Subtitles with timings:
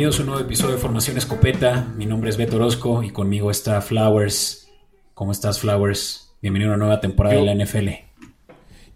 [0.00, 1.92] bienvenidos a un nuevo episodio de Formación Escopeta.
[1.94, 4.66] Mi nombre es Beto Orozco y conmigo está Flowers.
[5.12, 6.32] ¿Cómo estás, Flowers?
[6.40, 7.88] Bienvenido a una nueva temporada de la NFL.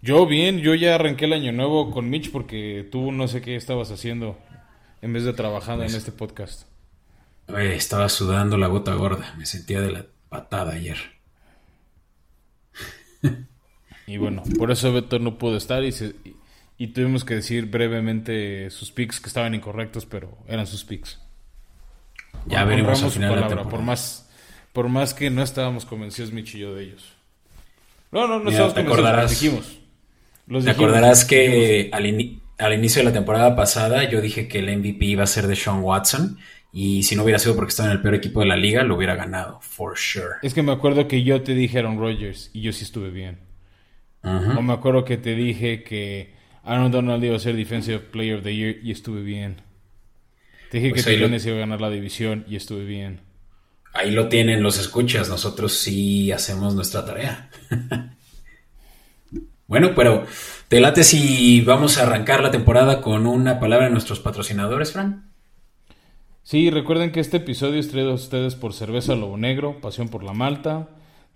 [0.01, 3.55] Yo bien, yo ya arranqué el año nuevo con Mitch porque tú no sé qué
[3.55, 4.35] estabas haciendo
[5.03, 6.63] en vez de trabajando en pues, este podcast.
[7.55, 10.97] estaba sudando la gota gorda, me sentía de la patada ayer.
[14.07, 15.91] Y bueno, por eso Beto no pudo estar y,
[16.77, 21.19] y tuvimos que decir brevemente sus picks que estaban incorrectos, pero eran sus picks.
[22.47, 24.29] Ya veremos al final palabra, por más
[24.73, 27.13] por más que no estábamos convencidos Mitch y yo de ellos.
[28.11, 29.79] No, no, no estábamos convencidos,
[30.47, 30.65] los dijimos.
[30.65, 32.03] te acordarás que al,
[32.57, 35.55] al, inicio de la temporada pasada yo dije que el MVP iba a ser de
[35.55, 36.37] Sean Watson
[36.73, 38.97] y si no hubiera sido porque estaba en el peor equipo de la liga, lo
[38.97, 40.35] hubiera ganado, for sure.
[40.43, 43.39] Es que me acuerdo que yo te dije Aaron Rodgers y yo sí estuve bien.
[44.23, 46.34] O me acuerdo que te dije que
[46.65, 49.61] Aaron Donald iba a ser Defensive Player of the Year y estuve bien.
[50.71, 53.21] Te dije pues que Tyrone iba a ganar la división y estuve bien.
[53.93, 57.49] Ahí lo tienen los escuchas, nosotros sí hacemos nuestra tarea.
[59.67, 60.25] bueno, pero
[60.67, 65.31] te late si vamos a arrancar la temporada con una palabra de nuestros patrocinadores, Fran.
[66.43, 70.23] Sí, recuerden que este episodio es traído a ustedes por Cerveza Lobo Negro, Pasión por
[70.23, 70.89] la Malta,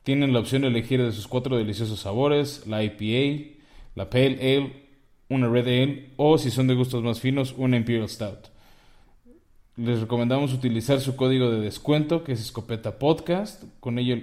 [0.03, 3.59] tienen la opción de elegir de sus cuatro deliciosos sabores, la IPA,
[3.95, 4.88] la Pale Ale,
[5.29, 8.47] una Red Ale o si son de gustos más finos, una Imperial Stout.
[9.77, 13.63] Les recomendamos utilizar su código de descuento que es Escopeta Podcast.
[13.79, 14.17] Con ello,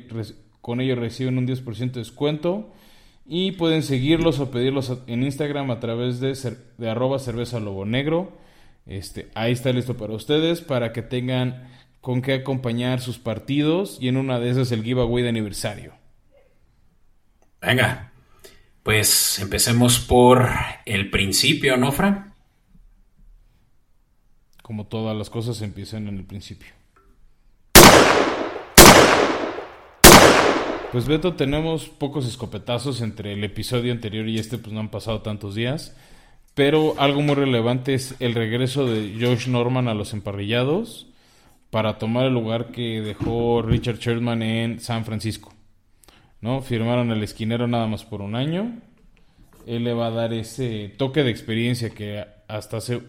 [0.61, 2.73] con ello reciben un 10% de descuento.
[3.25, 6.37] Y pueden seguirlos o pedirlos en Instagram a través de,
[6.79, 8.37] de arroba cerveza lobo negro.
[8.85, 11.69] Este, ahí está listo para ustedes para que tengan
[12.01, 15.95] con qué acompañar sus partidos y en una de esas el giveaway de aniversario.
[17.61, 18.13] Venga,
[18.87, 20.49] pues empecemos por
[20.85, 22.35] el principio, ¿no, Fran?
[24.63, 26.69] Como todas las cosas empiezan en el principio.
[30.93, 35.21] Pues Beto, tenemos pocos escopetazos entre el episodio anterior y este, pues no han pasado
[35.21, 35.97] tantos días.
[36.55, 41.09] Pero algo muy relevante es el regreso de Josh Norman a los emparrillados
[41.71, 45.56] para tomar el lugar que dejó Richard Sherman en San Francisco.
[46.47, 46.63] ¿No?
[46.63, 48.81] Firmaron al esquinero nada más por un año.
[49.67, 53.01] Él le va a dar ese toque de experiencia que hasta hace,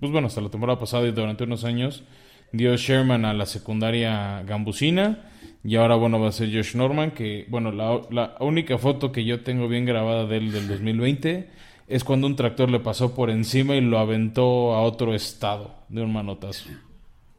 [0.00, 2.04] pues bueno, hasta la temporada pasada y durante unos años
[2.50, 5.30] dio Sherman a la secundaria gambusina.
[5.62, 9.26] Y ahora, bueno, va a ser Josh Norman, que, bueno, la, la única foto que
[9.26, 11.50] yo tengo bien grabada de él del 2020
[11.88, 16.00] es cuando un tractor le pasó por encima y lo aventó a otro estado de
[16.00, 16.70] un manotazo.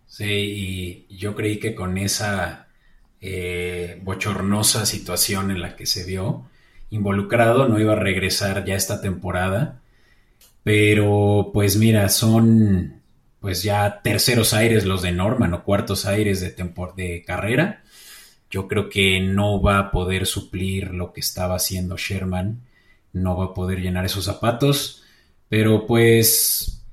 [0.06, 2.69] Sí, y yo creí que con esa
[3.22, 6.46] eh, bochornosa situación en la que se vio
[6.90, 9.82] involucrado no iba a regresar ya esta temporada.
[10.64, 13.02] Pero pues mira, son
[13.40, 16.56] pues ya terceros aires los de Norman o cuartos aires de,
[16.96, 17.84] de carrera.
[18.50, 22.62] Yo creo que no va a poder suplir lo que estaba haciendo Sherman.
[23.14, 25.04] No va a poder llenar esos zapatos.
[25.48, 26.84] Pero pues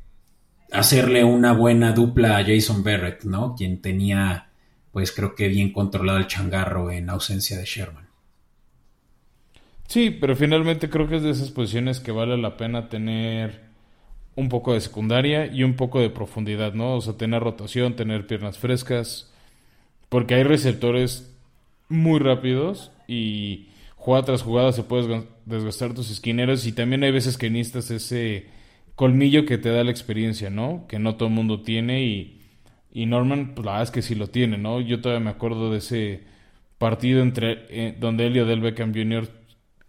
[0.73, 3.55] hacerle una buena dupla a Jason Barrett, ¿no?
[3.57, 4.46] Quien tenía,
[4.97, 8.09] pues creo que bien controlado el changarro en ausencia de Sherman.
[9.87, 13.61] Sí, pero finalmente creo que es de esas posiciones que vale la pena tener
[14.37, 16.95] un poco de secundaria y un poco de profundidad, ¿no?
[16.95, 19.35] O sea, tener rotación, tener piernas frescas,
[20.09, 21.31] porque hay receptores
[21.91, 27.37] muy rápidos y jugada tras jugada se puede desgastar tus esquineros y también hay veces
[27.37, 28.47] que necesitas ese
[28.95, 30.87] colmillo que te da la experiencia, ¿no?
[30.89, 32.37] Que no todo el mundo tiene y,
[32.97, 34.81] y Norman, pues la verdad es que sí lo tiene, ¿no?
[34.81, 36.23] Yo todavía me acuerdo de ese
[36.79, 39.29] partido entre eh, donde él y Odell Beckham Jr.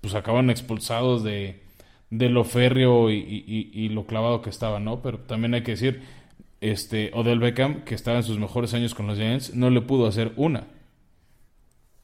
[0.01, 1.61] pues acaban expulsados de,
[2.09, 5.01] de lo férreo y, lo clavado que estaba, ¿no?
[5.01, 6.01] Pero también hay que decir,
[6.59, 10.05] este Odell Beckham, que estaba en sus mejores años con los Giants, no le pudo
[10.05, 10.67] hacer una.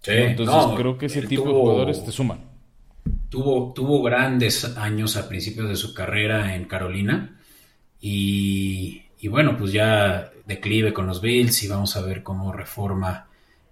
[0.04, 2.46] Sí, Entonces creo que ese tipo de jugadores te suman.
[3.28, 7.42] Tuvo, tuvo grandes años a principios de su carrera en Carolina
[8.00, 13.28] y, bueno, pues ya declive con los Bills y vamos a ver cómo reforma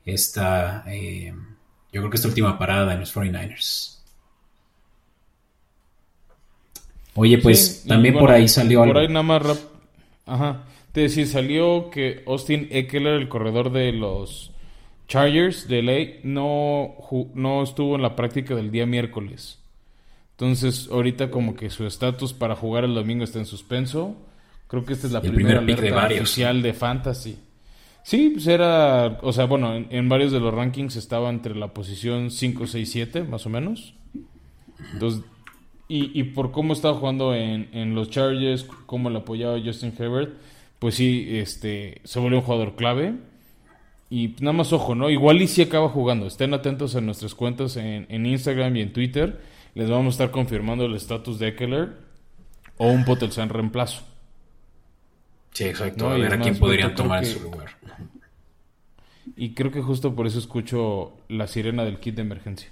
[0.05, 1.33] esta, eh,
[1.91, 3.99] yo creo que esta última parada en los 49ers.
[7.15, 8.93] Oye, pues también por ahí salió algo.
[8.93, 9.57] Por ahí nada más rap
[10.25, 10.63] Ajá.
[10.93, 14.51] Te decía, salió que Austin Eckler, el corredor de los
[15.07, 16.95] Chargers de ley no,
[17.33, 19.59] no estuvo en la práctica del día miércoles.
[20.31, 24.15] Entonces, ahorita como que su estatus para jugar el domingo está en suspenso.
[24.71, 27.37] Creo que esta es la primera alerta oficial de Fantasy.
[28.03, 32.31] Sí, pues era, o sea, bueno, en, varios de los rankings estaba entre la posición
[32.31, 33.95] 5, 6, 7, más o menos.
[34.93, 35.25] Entonces,
[35.89, 40.35] y, y por cómo estaba jugando en, en los Chargers, cómo le apoyaba Justin Herbert,
[40.79, 43.15] pues sí, este, se volvió un jugador clave.
[44.09, 45.09] Y nada más ojo, ¿no?
[45.09, 46.27] Igual y si acaba jugando.
[46.27, 49.41] Estén atentos a nuestras cuentas en, en Instagram y en Twitter.
[49.75, 51.89] Les vamos a estar confirmando el estatus de Eckler
[52.77, 54.09] o un potencial reemplazo.
[55.53, 56.09] Sí, exacto.
[56.09, 57.75] a ver a quién podrían tomar en su lugar.
[59.35, 62.69] Y creo que justo por eso escucho la sirena del kit de emergencia.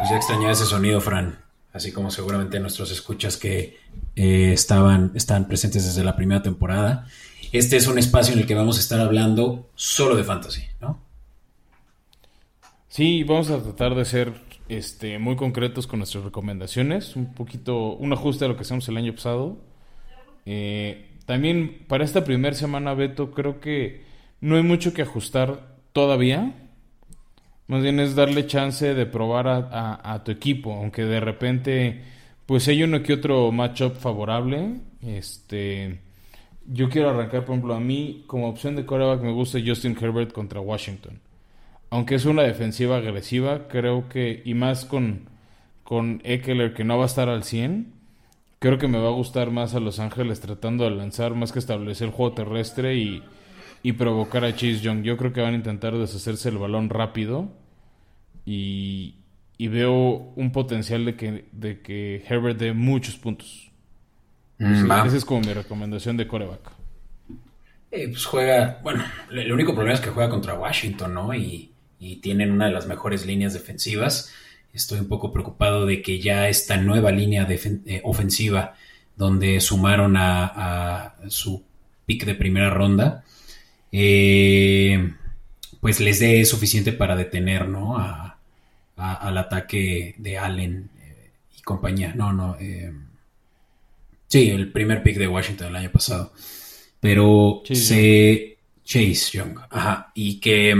[0.00, 1.38] pues ya extrañaba ese sonido, Fran.
[1.72, 3.78] Así como seguramente nuestros escuchas que
[4.16, 7.06] eh, estaban, están presentes desde la primera temporada.
[7.52, 11.00] Este es un espacio en el que vamos a estar hablando solo de fantasy, ¿no?
[12.90, 14.32] Sí, vamos a tratar de ser
[14.68, 17.14] este, muy concretos con nuestras recomendaciones.
[17.14, 19.58] Un poquito, un ajuste a lo que hacemos el año pasado.
[20.44, 24.02] Eh, también para esta primera semana, Beto, creo que
[24.40, 26.52] no hay mucho que ajustar todavía.
[27.68, 32.02] Más bien es darle chance de probar a, tu equipo, aunque de repente,
[32.44, 34.80] pues hay uno que otro matchup favorable.
[35.06, 36.00] Este,
[36.66, 40.32] yo quiero arrancar, por ejemplo, a mí como opción de coreback me gusta Justin Herbert
[40.32, 41.20] contra Washington.
[41.90, 45.28] Aunque es una defensiva agresiva, creo que, y más con,
[45.82, 47.92] con Eckler que no va a estar al 100,
[48.60, 51.58] creo que me va a gustar más a Los Ángeles tratando de lanzar más que
[51.58, 53.24] establecer el juego terrestre y,
[53.82, 55.02] y provocar a Chase Young.
[55.02, 57.48] Yo creo que van a intentar deshacerse el balón rápido
[58.44, 59.16] y,
[59.58, 63.70] veo un potencial de que, de que Herbert dé muchos puntos.
[64.58, 66.72] Mm, esa es como mi recomendación de coreback.
[67.90, 71.34] Eh, pues juega, bueno, el único problema es que juega contra Washington, ¿no?
[71.34, 74.32] Y, y, tienen una de las mejores líneas defensivas.
[74.72, 78.74] Estoy un poco preocupado de que ya esta nueva línea eh, ofensiva,
[79.16, 81.62] donde sumaron a, su
[82.06, 83.24] pick de primera ronda,
[83.92, 85.12] eh,
[85.80, 87.98] pues les dé suficiente para detener, ¿no?
[87.98, 88.30] A,
[89.00, 92.12] al ataque de Allen eh, y compañía.
[92.14, 92.56] No, no.
[92.60, 92.92] Eh,
[94.28, 96.32] sí, el primer pick de Washington el año pasado.
[97.00, 98.58] Pero se.
[98.84, 99.58] Chase Young.
[99.70, 100.12] Ajá.
[100.14, 100.74] Y que.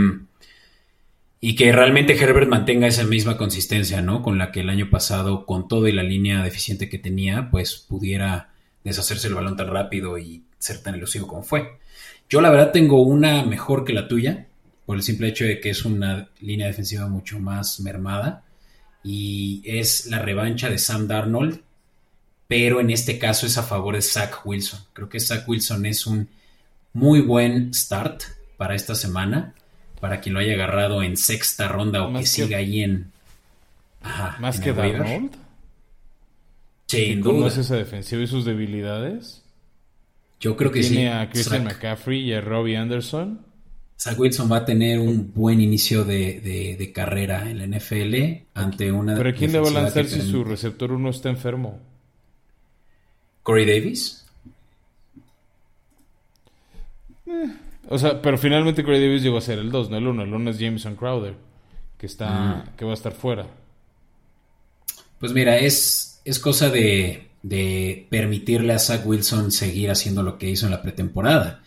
[1.40, 4.22] Y que realmente Herbert mantenga esa misma consistencia, ¿no?
[4.22, 7.76] Con la que el año pasado, con todo y la línea deficiente que tenía, pues
[7.76, 8.50] pudiera
[8.84, 11.78] deshacerse el balón tan rápido y ser tan elusivo como fue.
[12.28, 14.46] Yo la verdad tengo una mejor que la tuya,
[14.86, 18.44] por el simple hecho de que es una línea defensiva mucho más mermada
[19.02, 21.62] y es la revancha de Sam Darnold,
[22.46, 24.80] pero en este caso es a favor de Zach Wilson.
[24.92, 26.28] Creo que Zach Wilson es un
[26.92, 28.22] muy buen start
[28.56, 29.54] para esta semana,
[30.00, 33.12] para quien lo haya agarrado en sexta ronda o que, siga ahí en...
[34.38, 35.32] ¿Más que Darnold?
[36.86, 39.42] Sí, ¿Conoces esa defensiva y sus debilidades?
[40.40, 40.94] Yo creo que sí.
[40.94, 43.40] Tiene a Christian McCaffrey y a Robbie Anderson.
[44.00, 49.14] Zach Wilson va a tener un buen inicio de, carrera en la NFL ante una.
[49.14, 51.78] ¿Pero quién le va a lanzar si su receptor uno está enfermo?
[53.42, 54.24] ¿Corey Davis?
[57.26, 57.52] Eh,
[57.88, 60.22] o sea, pero finalmente Corey Davis llegó a ser el 2, no el 1.
[60.22, 61.34] El 1 es Jameson Crowder,
[61.98, 62.76] que, está, mm.
[62.76, 63.46] que va a estar fuera.
[65.18, 70.48] Pues mira, es, es cosa de, de permitirle a Zach Wilson seguir haciendo lo que
[70.48, 71.62] hizo en la pretemporada.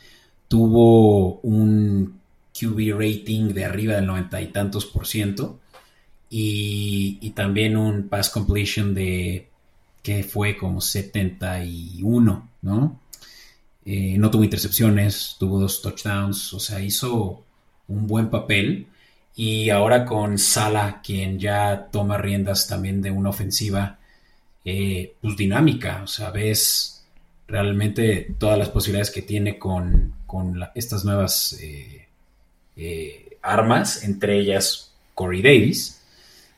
[0.47, 2.19] Tuvo un
[2.53, 5.59] QB rating de arriba del noventa y tantos por ciento
[6.29, 9.49] y, también un pass completion de
[10.01, 12.99] que fue como 71, ¿no?
[13.85, 17.43] Eh, no tuvo intercepciones, tuvo dos touchdowns, o sea, hizo
[17.87, 18.87] un buen papel.
[19.35, 23.99] Y ahora con Sala, quien ya toma riendas también de una ofensiva,
[24.63, 27.03] eh, pues dinámica, o sea, ves
[27.47, 30.13] realmente todas las posibilidades que tiene con,
[30.75, 36.03] estas nuevas eh, armas, entre ellas Corey Davis,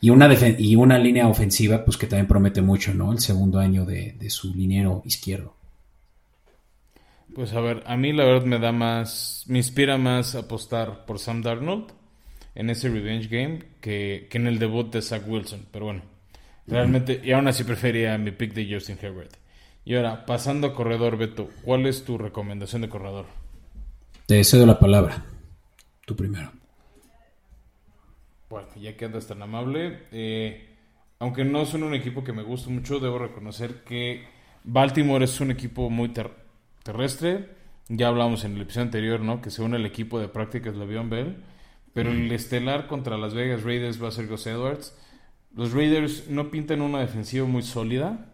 [0.06, 0.30] y una,
[0.60, 3.12] y una línea ofensiva pues que también promete mucho, ¿no?
[3.12, 5.56] El segundo año de, su liniero izquierdo.
[7.36, 11.20] Pues a ver, a mí la verdad me da más, me inspira más apostar por
[11.20, 11.92] Sam Darnold
[12.56, 16.02] en ese revenge game que, en el debut de Zach Wilson, pero bueno,
[16.66, 19.36] realmente, y aún así prefería mi pick de Justin Herbert.
[19.84, 23.26] Y ahora, pasando a corredor, Beto, ¿cuál es tu recomendación de corredor?
[24.26, 25.26] Te cedo la palabra.
[26.06, 26.54] Tú primero.
[28.50, 30.70] Bueno, ya que andas tan amable, eh,
[31.20, 34.24] aunque no son un equipo que me gusta mucho, debo reconocer que
[34.64, 36.10] Baltimore es un equipo muy
[36.86, 37.50] terrestre.
[37.90, 39.42] Ya hablamos en el episodio anterior, ¿no?
[39.42, 41.38] Que según el equipo de prácticas Le'Veon Bell.
[41.94, 44.96] Pero el estelar contra Las Vegas Raiders va a ser Gus Edwards.
[45.56, 48.28] Los Raiders no pintan una defensiva muy sólida.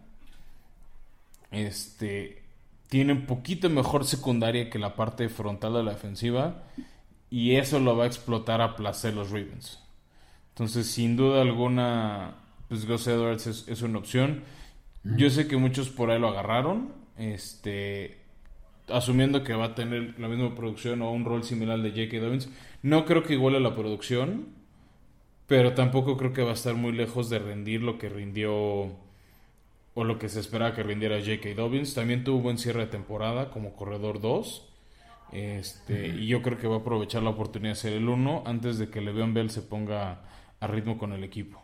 [1.50, 2.42] Este.
[2.88, 6.64] Tienen poquito mejor secundaria que la parte frontal de la defensiva
[7.30, 9.80] y eso lo va a explotar a placer los Ravens.
[10.50, 12.34] Entonces, sin duda alguna,
[12.68, 14.42] pues Gus Edwards es, una opción.
[15.02, 18.21] Yo sé que muchos por ahí lo agarraron, este,
[18.88, 22.18] asumiendo que va a tener la misma producción o un rol similar de J.K.
[22.18, 22.48] Dobbins.
[22.82, 24.48] No creo que iguale la producción,
[25.46, 28.92] pero tampoco creo que va a estar muy lejos de rendir lo que rindió
[29.94, 31.54] o lo que se esperaba que rindiera J.K.
[31.54, 31.94] Dobbins.
[31.94, 34.68] También tuvo buen cierre de temporada como corredor 2.
[35.32, 38.78] Este, Y yo creo que va a aprovechar la oportunidad de ser el 1 antes
[38.78, 40.22] de que Le'Veon Bell se ponga
[40.60, 41.62] a ritmo con el equipo.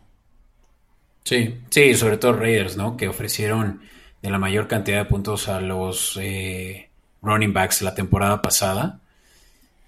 [1.23, 2.97] Sí, sí, sobre todo Raiders, ¿no?
[2.97, 3.81] Que ofrecieron
[4.21, 6.88] de la mayor cantidad de puntos a los eh,
[7.21, 8.99] running backs la temporada pasada.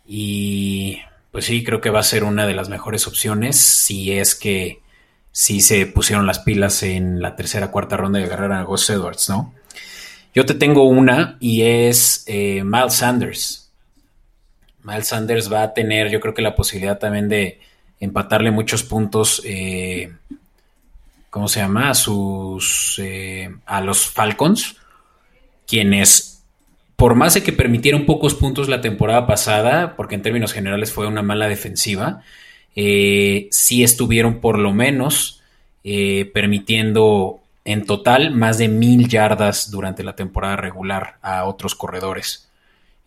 [0.05, 0.99] Y
[1.31, 4.81] pues sí, creo que va a ser una de las mejores opciones si es que
[5.31, 9.29] si se pusieron las pilas en la tercera cuarta ronda de agarrar a Gus Edwards,
[9.29, 9.53] ¿no?
[10.33, 13.71] Yo te tengo una y es eh, Miles Sanders.
[14.83, 17.59] Miles Sanders va a tener, yo creo que la posibilidad también de
[17.99, 20.11] empatarle muchos puntos, eh,
[21.29, 21.89] ¿cómo se llama?
[21.89, 24.77] A sus, eh, a los Falcons,
[25.67, 26.30] quienes,
[27.01, 31.07] por más de que permitieron pocos puntos la temporada pasada, porque en términos generales fue
[31.07, 32.21] una mala defensiva,
[32.75, 35.41] eh, sí estuvieron por lo menos
[35.83, 42.51] eh, permitiendo en total más de mil yardas durante la temporada regular a otros corredores.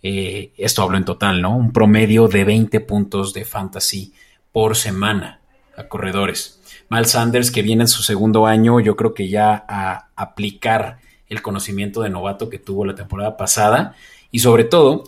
[0.02, 1.56] Eh, esto hablo en total, ¿no?
[1.56, 4.12] Un promedio de 20 puntos de fantasy
[4.50, 5.38] por semana
[5.76, 6.60] a corredores.
[6.88, 10.98] Mal Sanders, que viene en su segundo año, yo creo que ya a aplicar
[11.28, 13.94] el conocimiento de novato que tuvo la temporada pasada
[14.30, 15.04] y sobre todo,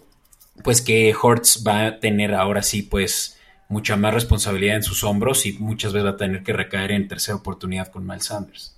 [0.62, 5.46] pues que Hortz va a tener ahora sí, pues mucha más responsabilidad en sus hombros
[5.46, 8.76] y muchas veces va a tener que recaer en tercera oportunidad con Miles Sanders.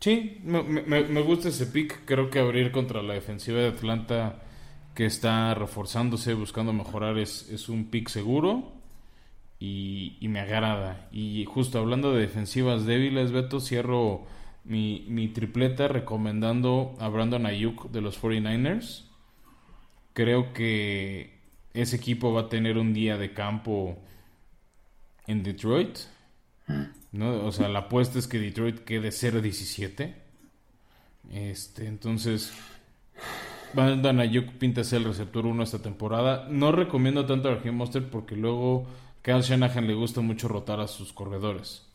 [0.00, 2.04] Sí, me, gusta ese pick.
[2.04, 4.42] Creo que abrir contra la defensiva de Atlanta
[4.94, 8.74] que está reforzándose, buscando mejorar, es, es un pick seguro
[9.58, 11.08] y, me agrada.
[11.10, 14.26] Y justo hablando de defensivas débiles, Beto, cierro
[14.64, 19.04] mi, tripleta recomendando a Brandon Ayuk de los 49ers.
[20.12, 21.38] Creo que
[21.74, 23.98] ese equipo va a tener un día de campo
[25.26, 25.98] en Detroit.
[27.12, 27.44] ¿no?
[27.44, 30.14] O sea, la apuesta es que Detroit quede 0-17.
[31.30, 32.52] Este, entonces,
[33.74, 36.46] Van Ayuk pinta ser el receptor 1 esta temporada.
[36.48, 38.86] No recomiendo tanto a Raheem Monster porque luego
[39.22, 41.86] Kyle Shanahan le gusta mucho rotar a sus corredores.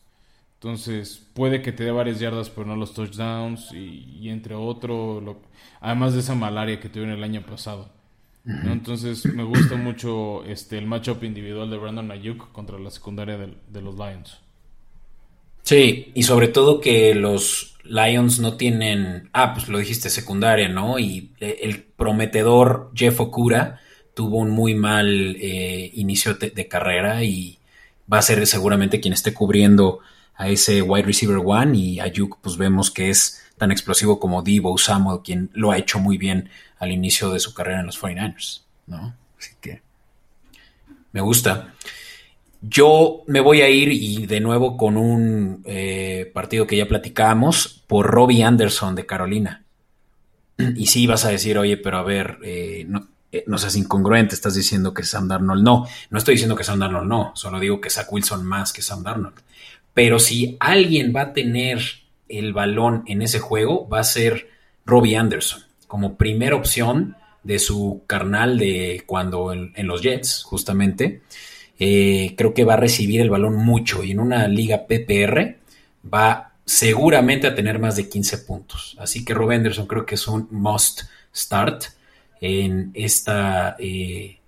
[0.62, 5.40] Entonces, puede que te dé varias yardas, pero no los touchdowns y, entre otro,
[5.80, 7.88] además de esa malaria que tuvo en el año pasado.
[8.44, 13.80] Entonces me gusta mucho este el matchup individual de Brandon Ayuk contra la secundaria de,
[13.80, 14.38] los Lions.
[15.62, 20.98] Sí, y sobre todo que los Lions no tienen, ah, pues lo dijiste, secundaria, ¿no?
[20.98, 23.80] Y el prometedor Jeff Okura
[24.12, 27.58] tuvo un muy mal eh, inicio de, carrera y
[28.12, 30.00] va a ser seguramente quien esté cubriendo
[30.40, 34.76] a ese wide receiver one y Ayuk pues vemos que es tan explosivo como Divo
[34.78, 38.62] Samuel, quien lo ha hecho muy bien al inicio de su carrera en los 49ers,
[38.86, 39.14] ¿no?
[39.38, 39.82] Así que
[41.12, 41.74] me gusta.
[42.62, 47.84] Yo me voy a ir y de nuevo con un eh, partido que ya platicamos
[47.86, 49.66] por Robbie Anderson de Carolina.
[50.74, 54.34] Y sí vas a decir, oye, pero a ver, eh, no, eh, no seas incongruente,
[54.34, 55.86] estás diciendo que Sam Darnold no.
[56.08, 59.02] No estoy diciendo que Sam Darnold no, solo digo que Zach Wilson más que Sam
[59.02, 59.34] Darnold.
[59.94, 61.80] Pero si alguien va a tener
[62.28, 64.48] el balón en ese juego, va a ser
[64.86, 71.22] Robbie Anderson como primera opción de su carnal de cuando en, los Jets, justamente.
[71.80, 75.56] Eh, creo que va a recibir el balón mucho y en una liga PPR
[76.12, 78.96] va seguramente a tener más de 15 puntos.
[79.00, 81.02] Así que Rob Anderson creo que es un must
[81.34, 81.86] start
[82.40, 84.38] en esta eh,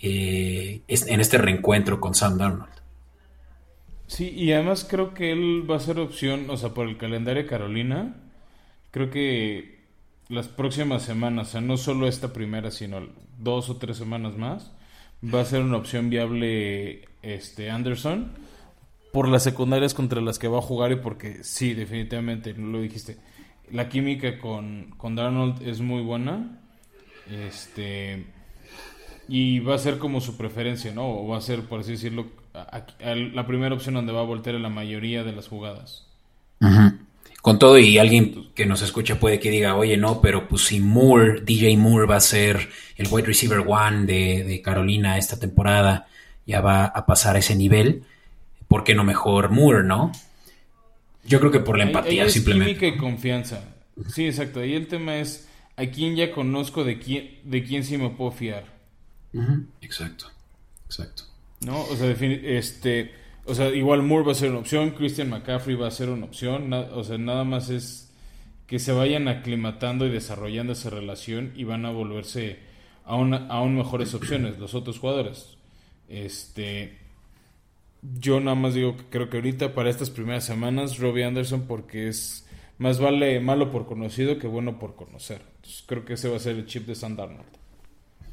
[0.00, 2.79] eh, en este reencuentro con Sam Darnold.
[4.10, 7.46] Sí, y además creo que él va a ser opción, o sea, por el calendario
[7.46, 8.16] Carolina,
[8.90, 9.84] creo que
[10.28, 13.06] las próximas semanas, o sea, no solo esta primera, sino
[13.38, 14.72] dos o tres semanas más,
[15.22, 18.32] va a ser una opción viable este Anderson
[19.12, 23.16] por las secundarias contra las que va a jugar y porque sí, definitivamente, lo dijiste,
[23.70, 26.58] la química con, con Darnold es muy buena.
[27.30, 28.26] Este
[29.28, 31.08] y va a ser como su preferencia, ¿no?
[31.08, 34.68] O va a ser, por así decirlo, la primera opción donde va a voltear la
[34.68, 36.06] mayoría de las jugadas.
[37.42, 40.80] Con todo y alguien que nos escucha puede que diga, oye, no, pero pues si
[40.80, 46.06] Moore, DJ Moore va a ser el wide receiver one de, Carolina esta temporada,
[46.46, 48.02] ya va a pasar a ese nivel,
[48.68, 50.12] ¿por qué no mejor Moore, no?
[51.24, 52.74] Yo creo que por la empatía, simplemente.
[52.74, 53.64] Química y confianza.
[54.08, 54.60] Sí, exacto.
[54.60, 58.32] Ahí el tema es a quién ya conozco, de quién, de quién sí me puedo
[58.32, 58.64] fiar.
[59.80, 60.26] Exacto,
[60.86, 61.29] exacto.
[61.60, 61.82] ¿No?
[61.84, 63.12] O sea, este
[63.44, 66.26] O sea, igual Moore va a ser una opción, Christian McCaffrey va a ser una
[66.26, 66.72] opción.
[66.72, 68.10] o sea, nada más es
[68.66, 72.58] que se vayan aclimatando y desarrollando esa relación y van a volverse
[73.04, 75.56] aún, aún mejores opciones los otros jugadores.
[76.08, 76.98] Este,
[78.02, 82.08] yo nada más digo que creo que ahorita para estas primeras semanas Robbie Anderson porque
[82.08, 82.46] es
[82.78, 85.42] más vale malo por conocido que bueno por conocer.
[85.86, 87.48] creo que ese va a ser el chip de San Darnold.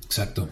[0.05, 0.49] Exacto.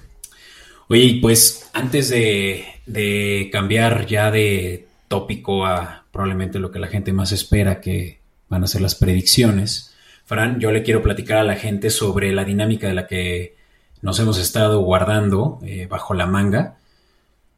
[0.87, 7.31] Oye, pues antes de, cambiar ya de tópico a probablemente lo que la gente más
[7.31, 9.93] espera, que van a ser las predicciones,
[10.25, 13.55] Fran, yo le quiero platicar a la gente sobre la dinámica de la que
[14.01, 16.77] nos hemos estado guardando eh, bajo la manga.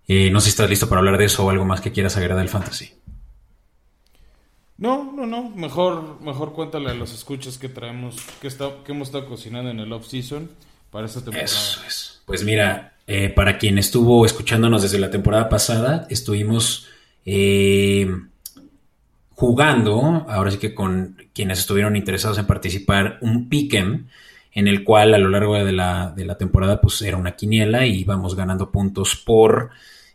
[0.08, 2.18] Eh, no sé si estás listo para hablar de eso o algo más que quieras
[2.18, 2.94] agregar del fantasy.
[4.78, 5.50] No, no, no.
[5.50, 9.80] Mejor, mejor cuéntale a los escuchas que traemos, que, está, que hemos estado cocinando en
[9.80, 10.50] el off-season
[10.92, 11.46] para esta temporada.
[11.46, 12.22] Eso es.
[12.26, 16.88] Pues mira, eh, para quien estuvo escuchándonos desde la temporada pasada, estuvimos
[17.26, 18.06] eh,
[19.30, 24.08] jugando, ahora sí que con quienes estuvieron interesados en participar, un pick'em
[24.52, 27.86] en el cual a lo largo de la, de la temporada pues era una quiniela
[27.86, 29.70] y íbamos ganando puntos por,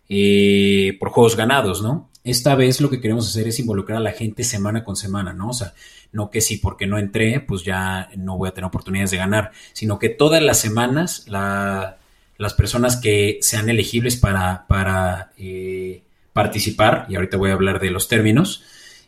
[0.09, 2.11] eh, por juegos ganados, ¿no?
[2.25, 5.49] Esta vez lo que queremos hacer es involucrar a la gente semana con semana, ¿no?
[5.49, 5.73] O sea,
[6.13, 9.53] no que si porque no entré, pues ya no voy a tener oportunidades de ganar,
[9.73, 11.97] sino que todas las semanas la,
[12.39, 17.91] las personas que sean elegibles para, para eh, participar, y ahorita voy a hablar de
[17.91, 18.63] los términos,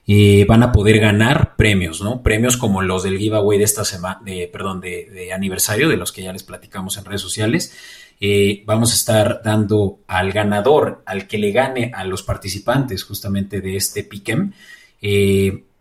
[0.07, 2.23] eh, van a poder ganar premios, ¿no?
[2.23, 6.23] Premios como los del giveaway de esta semana, de, perdón, de, aniversario, de los que
[6.23, 7.75] ya les platicamos en redes sociales.
[8.21, 13.61] Eh, vamos a estar dando al ganador, al que le gane a los participantes justamente
[13.61, 14.53] de este Piquem,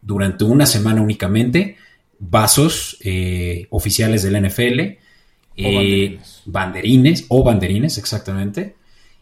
[0.01, 1.77] durante una semana únicamente,
[2.19, 2.97] vasos
[3.69, 4.97] oficiales del NFL,
[5.55, 7.25] eh, banderines.
[7.29, 8.75] o banderines, exactamente.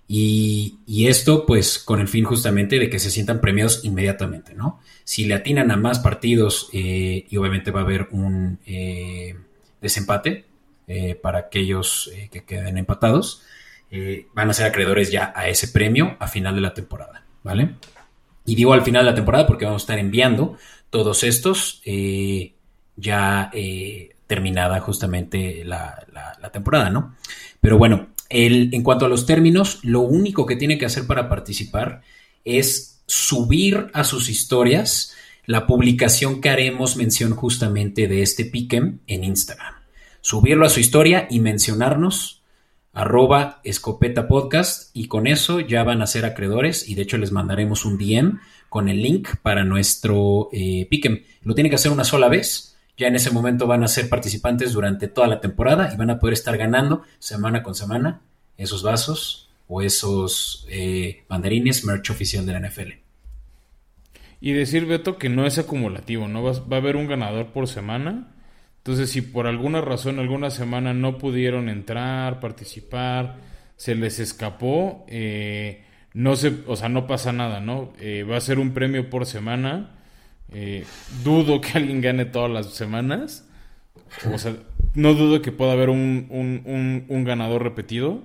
[0.07, 4.81] Y, esto, pues, con el fin justamente de que se sientan premiados inmediatamente, ¿no?
[5.05, 9.35] Si le atinan a más partidos, eh, y obviamente va a haber un eh,
[9.81, 10.45] desempate
[11.21, 13.43] para aquellos que queden empatados,
[14.33, 17.75] van a ser acreedores ya a ese premio a final de la temporada, ¿vale?
[18.45, 20.57] Y digo al final de la temporada porque vamos a estar enviando
[20.89, 21.81] todos estos
[22.97, 23.51] ya
[24.31, 26.07] terminada justamente la,
[26.53, 27.17] temporada, ¿no?
[27.59, 32.01] Pero bueno, en cuanto a los términos, lo único que tiene que hacer para participar
[32.45, 35.13] es subir a sus historias
[35.45, 39.73] la publicación que haremos mención justamente de este Piquem en Instagram.
[40.21, 42.41] Subirlo a su historia y mencionarnos
[42.93, 47.33] arroba escopeta podcast y con eso ya van a ser acreedores y de hecho les
[47.33, 48.39] mandaremos un DM
[48.69, 51.23] con el link para nuestro eh, Piquem.
[51.41, 54.73] Lo tiene que hacer una sola vez ya en ese momento van a ser participantes
[54.73, 58.21] durante toda la temporada y van a poder estar ganando semana con semana
[58.57, 62.91] esos vasos o esos eh, banderines merch oficial de la NFL.
[64.39, 66.43] Y decir, Beto, que no es acumulativo, ¿no?
[66.43, 68.33] Va, a haber un ganador por semana.
[68.77, 73.37] Entonces, si por alguna razón, alguna semana no pudieron entrar, participar,
[73.75, 77.93] se les escapó, eh, no se, o sea, no pasa nada, ¿no?
[77.99, 80.00] Eh, va a ser un premio por semana
[80.51, 80.85] eh,
[81.23, 83.47] dudo que alguien gane todas las semanas.
[84.33, 84.55] O sea,
[84.93, 86.27] no dudo que pueda haber un,
[87.07, 88.23] un, ganador repetido.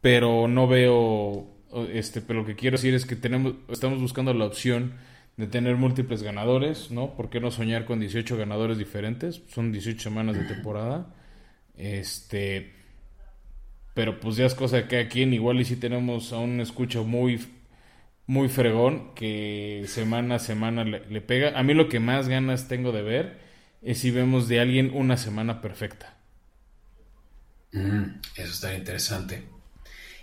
[0.00, 1.46] Pero no veo.
[1.92, 4.94] Este, pero lo que quiero decir es que tenemos, estamos buscando la opción
[5.36, 7.14] de tener múltiples ganadores, ¿no?
[7.14, 9.42] ¿Por qué no soñar con 18 ganadores diferentes?
[9.48, 11.14] Son 18 semanas de temporada.
[11.76, 12.72] Este.
[13.94, 16.60] Pero pues ya es cosa de que aquí en igual y si tenemos a un
[16.60, 17.40] escucho muy
[18.30, 21.58] muy fregón que semana a semana le, pega.
[21.58, 23.40] A mí lo que más ganas tengo de ver
[23.82, 26.16] es si vemos de alguien una semana perfecta.
[27.72, 29.48] Mm, eso está interesante.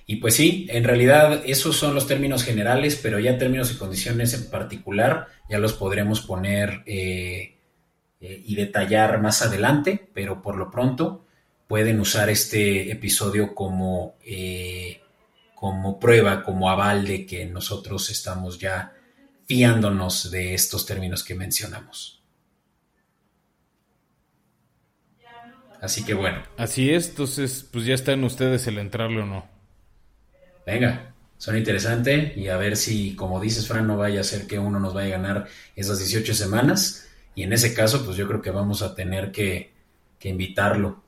[0.05, 4.33] Y pues sí, en realidad esos son los términos generales, pero ya términos y condiciones
[4.33, 7.57] en particular ya los podremos poner eh,
[8.21, 11.25] eh, y detallar más adelante, pero por lo pronto
[11.67, 15.01] pueden usar este episodio como eh,
[15.59, 18.93] como prueba, como aval de que nosotros estamos ya
[19.47, 22.21] fiándonos de estos términos que mencionamos.
[25.81, 26.43] Así que bueno.
[26.57, 29.47] Así es, entonces pues ya está en ustedes el entrarle o no.
[30.63, 34.59] Venga, son interesante y a ver si, como dices, Fran, no vaya a ser que
[34.59, 37.09] uno nos vaya a ganar esas 18 semanas.
[37.33, 39.75] Y en ese caso, pues yo creo que vamos a tener que,
[40.21, 41.01] invitarlo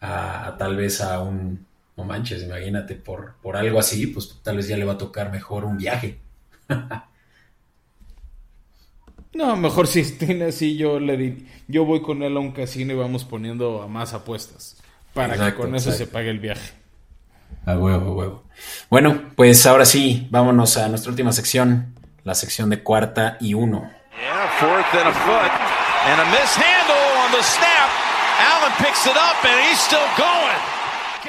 [0.00, 4.68] a tal vez a un, no manches, imagínate, por, por algo así, pues tal vez
[4.68, 6.20] ya le va a tocar mejor un viaje.
[9.34, 12.92] no, mejor si tiene así, yo le di, yo voy con él a un casino
[12.92, 14.76] y vamos poniendo a más apuestas
[15.14, 16.72] para que con eso se pague el viaje.
[17.64, 18.44] A huevo, a huevo.
[18.90, 23.90] Bueno, pues ahora sí, vámonos a nuestra última sección, la sección de cuarta y uno.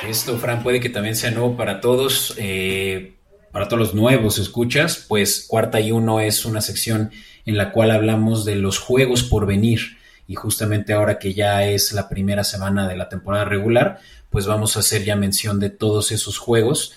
[0.05, 3.15] Esto, Fran, puede que también sea nuevo para todos, eh,
[3.51, 7.11] para todos los nuevos escuchas, pues cuarta y uno es una sección
[7.45, 9.97] en la cual hablamos de los juegos por venir.
[10.27, 14.75] Y justamente ahora que ya es la primera semana de la temporada regular, pues vamos
[14.75, 16.93] a hacer ya mención de todos esos juegos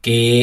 [0.00, 0.42] que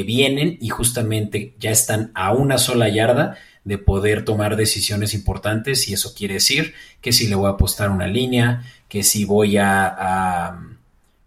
[0.00, 5.88] eh, vienen y justamente ya están a una sola yarda de poder tomar decisiones importantes
[5.88, 9.58] y eso quiere decir que si le voy a apostar una línea, que si voy
[9.58, 10.56] a,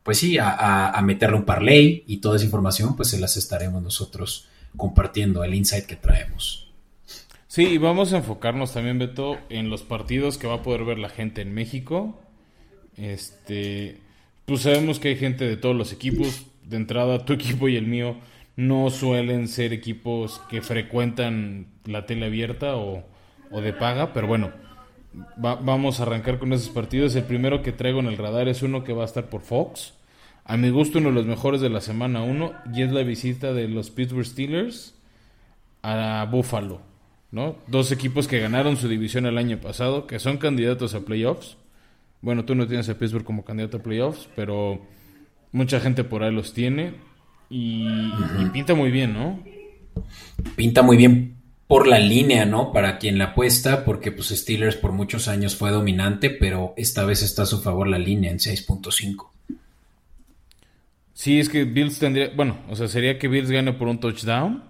[0.06, 3.82] pues sí, a, a, meterle un parlay y toda esa información pues se las estaremos
[3.82, 6.72] nosotros compartiendo, el insight que traemos.
[7.48, 11.00] Sí, y vamos a enfocarnos también, Beto, en los partidos que va a poder ver
[11.00, 12.22] la gente en México.
[12.98, 14.02] Este,
[14.46, 16.46] pues sabemos que hay gente de todos los equipos.
[16.64, 18.18] De entrada, tu equipo y el mío
[18.56, 23.04] no suelen ser equipos que frecuentan la tele abierta o,
[23.50, 24.52] de paga, pero bueno,
[25.38, 27.16] vamos a arrancar con esos partidos.
[27.16, 29.95] El primero que traigo en el radar es uno que va a estar por Fox.
[30.46, 33.54] A mi gusto, uno de los mejores de la semana 1 y es la visita
[33.54, 34.96] de los Pittsburgh Steelers
[35.82, 36.82] a Buffalo.
[37.36, 37.58] ¿no?
[37.68, 41.58] Dos equipos que ganaron su división el año pasado, que son candidatos a playoffs.
[42.22, 44.80] Bueno, tú no tienes a Pittsburgh como candidato a playoffs, pero
[45.52, 46.94] mucha gente por ahí los tiene.
[47.50, 47.88] Y,
[48.54, 49.44] pinta muy bien, ¿no?
[50.56, 51.36] Pinta muy bien
[51.68, 52.72] por la línea, ¿no?
[52.72, 57.22] Para quien la apuesta, porque pues Steelers por muchos años fue dominante, pero esta vez
[57.22, 59.35] está a su favor la línea en 6.5.
[61.16, 64.64] Sí, es que Bills tendría, bueno, o sea, sería que Bills gane por un touchdown.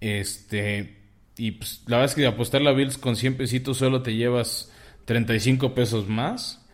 [0.00, 0.98] Este,
[1.36, 4.72] y pues la verdad es que apostar la Bills con 100 pesitos solo te llevas
[5.04, 6.64] 35 pesos más.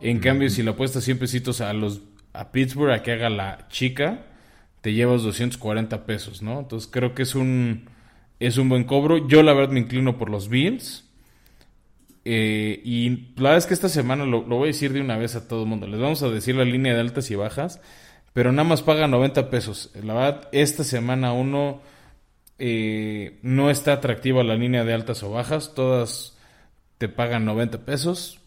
[0.00, 2.02] En cambio, si la apuestas 100 pesitos a los
[2.34, 4.26] a Pittsburgh a que haga la chica,
[4.82, 6.60] te llevas 240 pesos, ¿no?
[6.60, 7.88] Entonces creo que es un,
[8.40, 9.26] es un buen cobro.
[9.26, 11.04] Yo la verdad me inclino por los Bills.
[12.26, 15.36] Eh, y la verdad es que esta semana lo, voy a decir de una vez
[15.36, 15.86] a todo el mundo.
[15.86, 17.80] Les vamos a decir la línea de altas y bajas,
[18.34, 19.90] pero nada más paga 90 pesos.
[20.02, 21.80] La verdad, esta semana uno
[22.58, 25.74] eh, no está atractiva la línea de altas o bajas.
[25.74, 26.36] Todas
[26.98, 28.40] te pagan 90 pesos.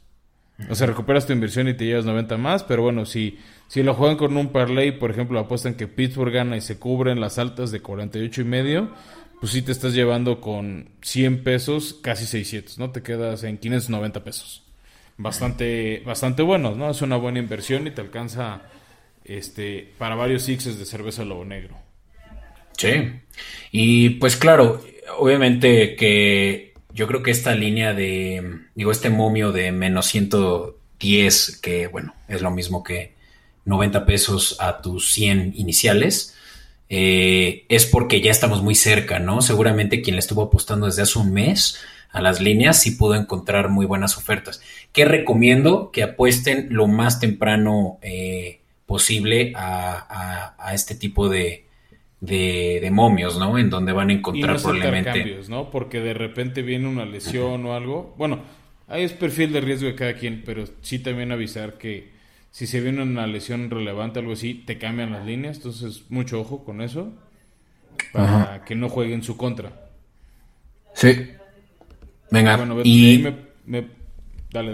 [0.69, 3.93] O sea, recuperas tu inversión y te llevas 90 más, pero bueno, si si lo
[3.93, 7.69] juegan con un parlay, por ejemplo, apuestan que Pittsburgh gana y se cubren las altas
[7.71, 8.89] de 48 y medio,
[9.41, 12.91] pues sí te estás llevando con 100 pesos, casi 600, ¿no?
[12.91, 14.63] Te quedas en 590 pesos.
[15.17, 16.89] Bastante, bastante buenos, ¿no?
[16.89, 18.61] Es una buena inversión y te alcanza
[19.27, 21.77] este, para varios sixes de cerveza lobo negro.
[22.77, 23.11] Sí.
[23.71, 24.83] Y pues claro,
[25.17, 31.87] obviamente que yo creo que esta línea de, digo, este momio de menos 110, que
[31.87, 33.13] bueno, es lo mismo que
[33.65, 36.35] 90 pesos a tus 100 iniciales,
[36.89, 39.41] eh, es porque ya estamos muy cerca, ¿no?
[39.41, 41.77] Seguramente quien le estuvo apostando desde hace un mes
[42.11, 44.61] a las líneas sí pudo encontrar muy buenas ofertas.
[44.91, 45.91] ¿Qué recomiendo?
[45.91, 48.56] Que apuesten lo más temprano eh,
[48.87, 51.65] posible a, este tipo de,
[52.21, 53.59] de, momios, ¿no?
[53.59, 55.11] En donde van a encontrar y no probablemente.
[55.11, 55.69] Cambios, ¿no?
[55.69, 58.15] Porque de repente viene una lesión o algo.
[58.17, 58.39] Bueno,
[58.87, 62.09] ahí es perfil de riesgo de cada quien, pero sí también avisar que
[62.49, 65.57] si se viene una lesión relevante, algo así, te cambian las líneas.
[65.57, 67.13] Entonces, mucho ojo con eso.
[68.13, 69.89] Para que no juegue en su contra.
[70.93, 71.31] Sí.
[72.31, 73.25] Venga, y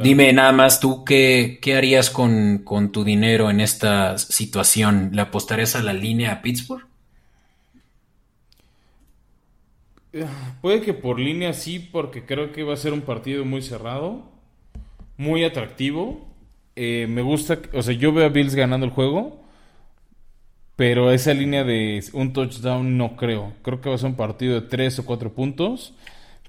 [0.01, 5.09] dime nada más tú, ¿qué, qué harías con, con, tu dinero en esta situación?
[5.13, 6.85] ¿Le apostarías a la línea a Pittsburgh?
[10.61, 14.31] Puede que por línea sí, porque creo que va a ser un partido muy cerrado,
[15.17, 16.33] muy atractivo
[16.75, 19.41] eh, me gusta, o sea, yo veo a Bills ganando el juego,
[20.75, 23.53] pero esa línea de un touchdown no creo.
[23.61, 25.93] Creo que va a ser un partido de 3 o 4 puntos,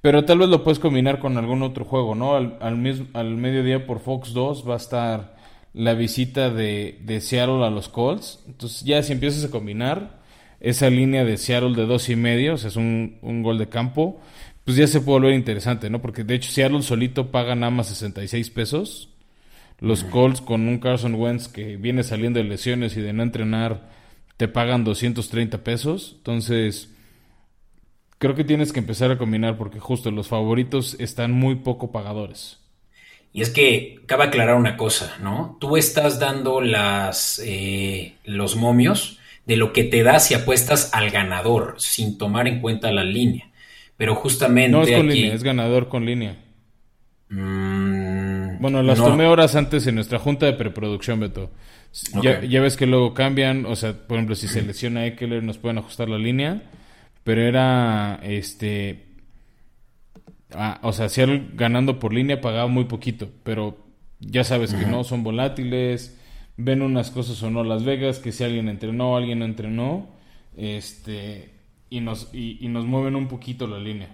[0.05, 2.37] pero tal vez lo puedes combinar con algún otro juego, ¿no?
[2.37, 5.35] Al, al, al mediodía por Fox 2 va a estar
[5.73, 8.45] la visita de, de Seattle a los Colts.
[8.47, 10.21] Entonces ya si empiezas a combinar
[10.61, 13.71] esa línea de Seattle de dos y medio, o sea, es un, un gol de
[13.71, 14.21] campo,
[14.67, 16.03] pues ya se puede volver interesante, ¿no?
[16.03, 19.09] Porque de hecho Seattle solito paga nada más 66 pesos
[19.81, 23.89] los Colts con un Carson Wentz que viene saliendo de lesiones y de no entrenar
[24.37, 26.17] te pagan 230 pesos.
[26.19, 26.94] Entonces,
[28.19, 32.61] creo que tienes que empezar a combinar porque justo los favoritos están muy poco pagadores.
[33.33, 35.57] Y es que cabe aclarar una cosa, ¿no?
[35.61, 41.11] Tú estás dando las eh, los momios de lo que te da si apuestas al
[41.11, 43.51] ganador, sin tomar en cuenta la línea.
[43.97, 44.71] Pero justamente.
[44.71, 46.37] No es con línea, es ganador con línea.
[47.29, 48.25] Mmm
[48.61, 51.51] Bueno, las tomé horas antes en nuestra junta de preproducción, Beto.
[52.23, 55.59] Ya, ya, ves que luego cambian, o sea, por ejemplo, si se lesiona Eckler nos
[55.59, 56.63] pueden ajustar la línea,
[57.25, 59.07] pero era, este,
[60.53, 61.23] ah, o sea, si
[61.55, 63.79] ganando por línea pagaba muy poquito, pero
[64.21, 66.19] ya sabes que no, son volátiles,
[66.57, 70.09] ven unas cosas o no Las Vegas, que si alguien entrenó, alguien no entrenó,
[70.57, 71.51] este,
[71.91, 74.09] y nos, y, nos mueven un poquito la línea.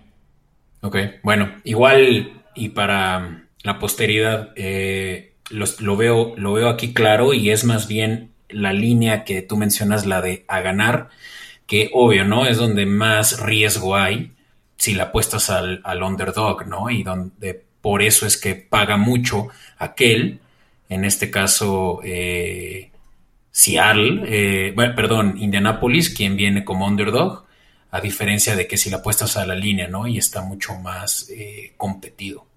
[0.83, 7.51] Ok, bueno, igual y para la posteridad, eh, lo, veo, lo veo aquí claro y
[7.51, 11.11] es más bien la línea que tú mencionas, la de a ganar,
[11.71, 12.47] que obvio, ¿no?
[12.47, 14.33] Es donde más riesgo hay
[14.77, 16.91] si la apuestas al, underdog, ¿no?
[16.91, 19.47] Y donde por eso es que paga mucho
[19.79, 20.41] aquel,
[20.89, 22.91] en este caso, eh,
[23.53, 27.47] Seattle, eh, bueno, perdón, Indianapolis, quien viene como underdog,
[27.93, 30.09] a diferencia de que si la apuestas a la línea, ¿no?
[30.09, 32.49] Y está mucho más eh, competido.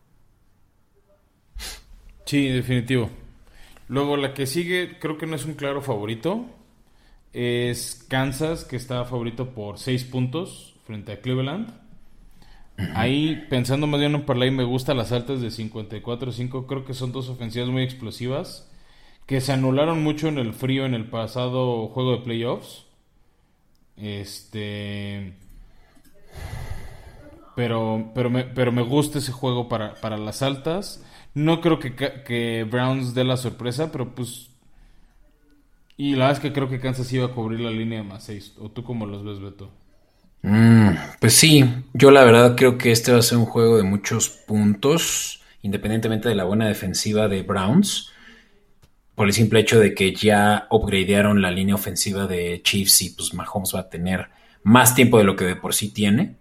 [2.26, 3.12] Sí, definitivo.
[3.90, 6.48] Luego la que sigue, creo que no es un claro favorito.
[7.34, 11.84] Es Kansas, que está favorito por 6 puntos frente a Cleveland.
[12.96, 16.66] Ahí, pensando más bien en parlay, me gustan las altas de 54-5.
[16.68, 18.70] Creo que son dos ofensivas muy explosivas.
[19.26, 22.86] Que se anularon mucho en el frío en el pasado juego de playoffs.
[23.96, 25.34] Este.
[27.56, 31.04] Pero, pero, me, pero me gusta ese juego para, para las altas.
[31.36, 34.53] No creo que Browns dé la sorpresa, pero pues...
[35.98, 38.54] Y la verdad es que creo que Kansas iba a cubrir la línea más 6.
[38.60, 39.72] ¿O tú cómo los ves, Beto?
[40.42, 43.84] Mm, pues sí, yo la verdad creo que este va a ser un juego de
[43.84, 48.12] muchos puntos, independientemente de la buena defensiva de Browns,
[49.16, 53.34] por el simple hecho de que ya upgradearon la línea ofensiva de Chiefs y pues
[53.34, 54.28] Mahomes va a tener
[54.64, 56.36] más tiempo de lo que de por sí tiene.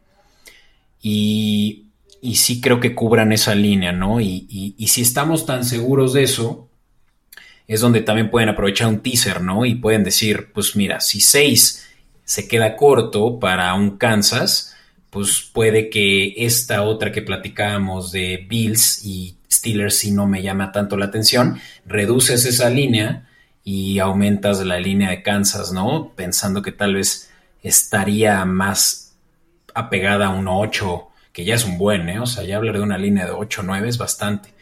[1.02, 1.82] Y
[2.22, 4.20] y sí creo que cubran esa línea, ¿no?
[4.20, 6.68] Y, si estamos tan seguros de eso,
[7.66, 9.64] es donde también pueden aprovechar un teaser, ¿no?
[9.64, 11.88] Y pueden decir, pues mira, si 6
[12.24, 14.74] se queda corto para un Kansas,
[15.10, 20.72] pues puede que esta otra que platicábamos de Bills y Steelers si no me llama
[20.72, 23.28] tanto la atención, reduces esa línea
[23.64, 26.12] y aumentas la línea de Kansas, ¿no?
[26.16, 27.30] Pensando que tal vez
[27.62, 29.14] estaría más
[29.74, 32.20] apegada a un 8 que ya es un buen, ¿eh?
[32.20, 34.52] O sea, ya hablar de una línea de 8 o 9 es bastante.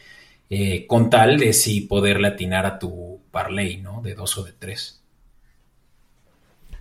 [0.53, 4.01] Eh, con tal de sí poder latinar a tu parlay, ¿no?
[4.01, 5.01] De 2 o de 3.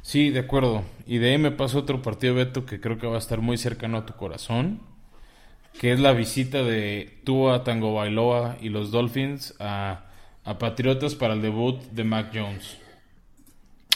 [0.02, 0.82] Sí, de acuerdo.
[1.06, 3.56] Y de ahí me pasó otro partido, Beto, que creo que va a estar muy
[3.58, 4.80] cercano a tu corazón,
[5.78, 10.06] que es la visita de Tua Tango Bailoa y los Dolphins a,
[10.42, 12.76] a Patriotas para el debut de Mac Jones.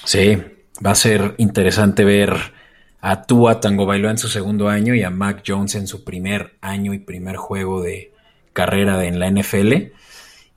[0.04, 0.40] Sí,
[0.86, 2.32] va a ser interesante ver
[3.00, 6.54] a Tua Tango Bailó en su segundo año y a Mac Jones en su primer
[6.60, 8.13] año y primer juego de
[8.54, 9.92] carrera en la NFL.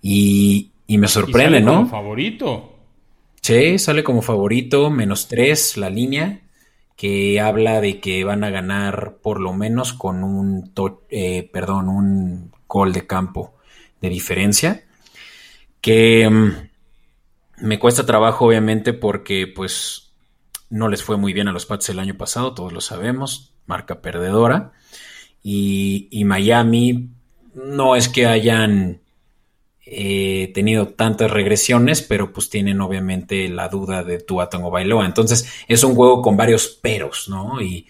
[0.02, 1.76] Y, me sorprende, ¿no?
[1.76, 2.74] Como favorito.
[3.42, 6.42] Sí, sale como favorito, menos tres la línea,
[6.96, 10.72] que habla de que van a ganar por lo menos con un,
[11.10, 13.56] eh, perdón, un gol de campo
[14.00, 14.86] de diferencia.
[15.82, 20.08] Que mm, me cuesta trabajo, obviamente, porque pues
[20.70, 24.02] no les fue muy bien a los Pats el año pasado, todos lo sabemos, marca
[24.02, 24.74] perdedora.
[25.44, 27.10] Y, Miami
[27.58, 29.02] no es que hayan
[29.86, 35.06] eh, tenido tantas regresiones, pero pues tienen obviamente la duda de Tua Tango Bailoa.
[35.06, 37.62] Entonces es un juego con varios peros, ¿no?
[37.62, 37.88] Y,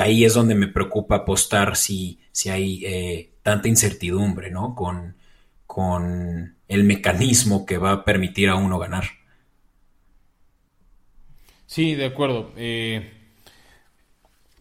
[0.00, 4.74] ahí es donde me preocupa apostar si, si hay eh, tanta incertidumbre, ¿no?
[4.74, 5.16] Con,
[5.66, 9.04] con el mecanismo que va a permitir a uno ganar.
[11.64, 12.52] Sí, de acuerdo.
[12.56, 13.17] Eh,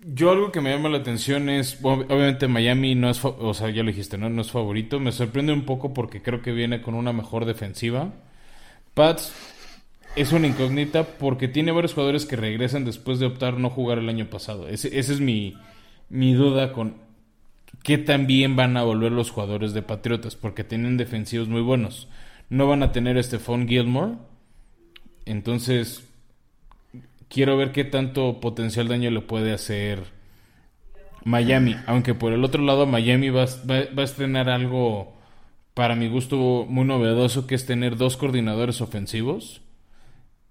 [0.06, 3.84] yo algo que me llama la atención es, obviamente Miami no es, o sea, ya
[3.84, 4.42] lo dijiste, ¿no?
[4.42, 5.00] es favorito.
[5.00, 8.14] Me sorprende un poco porque creo que viene con una mejor defensiva.
[8.94, 9.34] Pats
[10.16, 14.10] es una incógnita porque tiene varios jugadores que regresan después de optar no jugar el
[14.10, 14.68] año pasado.
[14.68, 15.56] Esa es mi,
[16.10, 16.96] mi duda con
[17.84, 22.08] qué tan bien van a volver los jugadores de Patriotas porque tienen defensivos muy buenos.
[22.50, 24.14] No van a tener este Stephon Gilmore.
[25.26, 26.07] Entonces,
[27.30, 30.18] quiero ver qué tanto potencial daño le puede hacer
[31.24, 31.76] Miami.
[31.86, 35.14] Aunque por el otro lado, Miami va, a estrenar algo
[35.74, 39.62] para mi gusto muy novedoso, que es tener dos coordinadores ofensivos.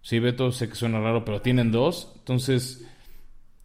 [0.03, 2.13] Sí, Beto, sé que suena raro, pero tienen dos.
[2.19, 2.87] Entonces,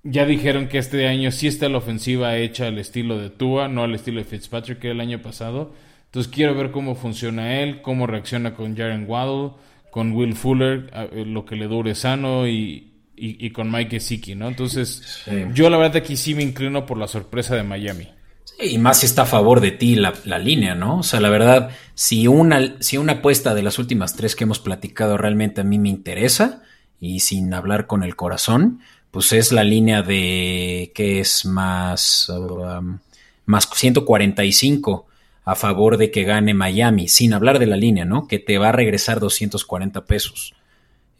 [0.03, 3.83] ya dijeron que este año sí está la ofensiva hecha al estilo de Tua, no
[3.83, 5.73] al estilo de Fitzpatrick que el año pasado.
[6.05, 9.51] Entonces, quiero ver cómo funciona él, cómo reacciona con Jaren Waddle,
[9.91, 12.90] con Will Fuller, eh, lo que le dure sano y,
[13.23, 14.47] y, con Mike Gesicki, ¿no?
[14.47, 18.07] Entonces, yo la verdad aquí sí me inclino por la sorpresa de Miami.
[18.43, 20.99] Sí, y más si está a favor de ti la, la, línea, ¿no?
[20.99, 24.59] O sea, la verdad, si una, si una apuesta de las últimas tres que hemos
[24.59, 26.63] platicado realmente a mí me interesa,
[27.01, 28.79] y sin hablar con el corazón,
[29.09, 32.99] pues es la línea de que es más, um,
[33.45, 35.07] más 145
[35.43, 38.27] a favor de que gane Miami, sin hablar de la línea, ¿no?
[38.27, 40.53] Que te va a regresar 240 pesos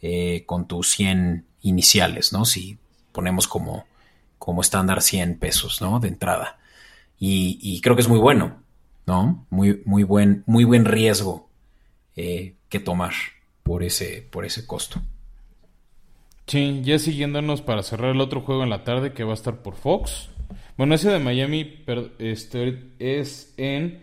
[0.00, 2.44] eh, con tus 100 iniciales, ¿no?
[2.44, 2.78] Si
[3.12, 3.86] ponemos como,
[4.38, 6.00] como estándar 100 pesos, ¿no?
[6.00, 6.58] De entrada.
[7.18, 8.56] Y, creo que es muy bueno,
[9.06, 9.46] ¿no?
[9.48, 11.48] Muy, muy, buen, muy buen riesgo
[12.16, 13.12] eh, que tomar
[13.62, 15.00] por ese, por ese costo.
[16.46, 19.62] Sí, ya siguiéndonos para cerrar el otro juego en la tarde que va a estar
[19.62, 20.30] por Fox.
[20.76, 21.84] Bueno, ese de Miami
[22.18, 24.02] este, es en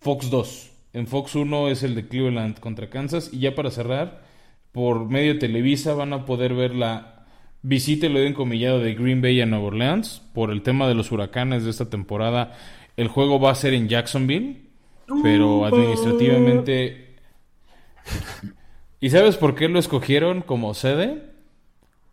[0.00, 0.70] Fox 2.
[0.92, 3.30] En Fox 1 es el de Cleveland contra Kansas.
[3.32, 4.23] Y ya para cerrar,
[4.74, 7.26] por medio de Televisa van a poder ver la
[7.62, 10.20] visita, lo he encomillado, de Green Bay a Nueva Orleans.
[10.34, 12.56] Por el tema de los huracanes de esta temporada,
[12.96, 14.62] el juego va a ser en Jacksonville.
[15.22, 17.14] Pero administrativamente...
[18.98, 21.22] ¿Y sabes por qué lo escogieron como sede?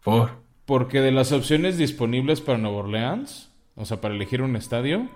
[0.03, 0.43] ¿Por?
[0.65, 5.09] Porque de las opciones disponibles para Nueva Orleans, o sea, para elegir un estadio,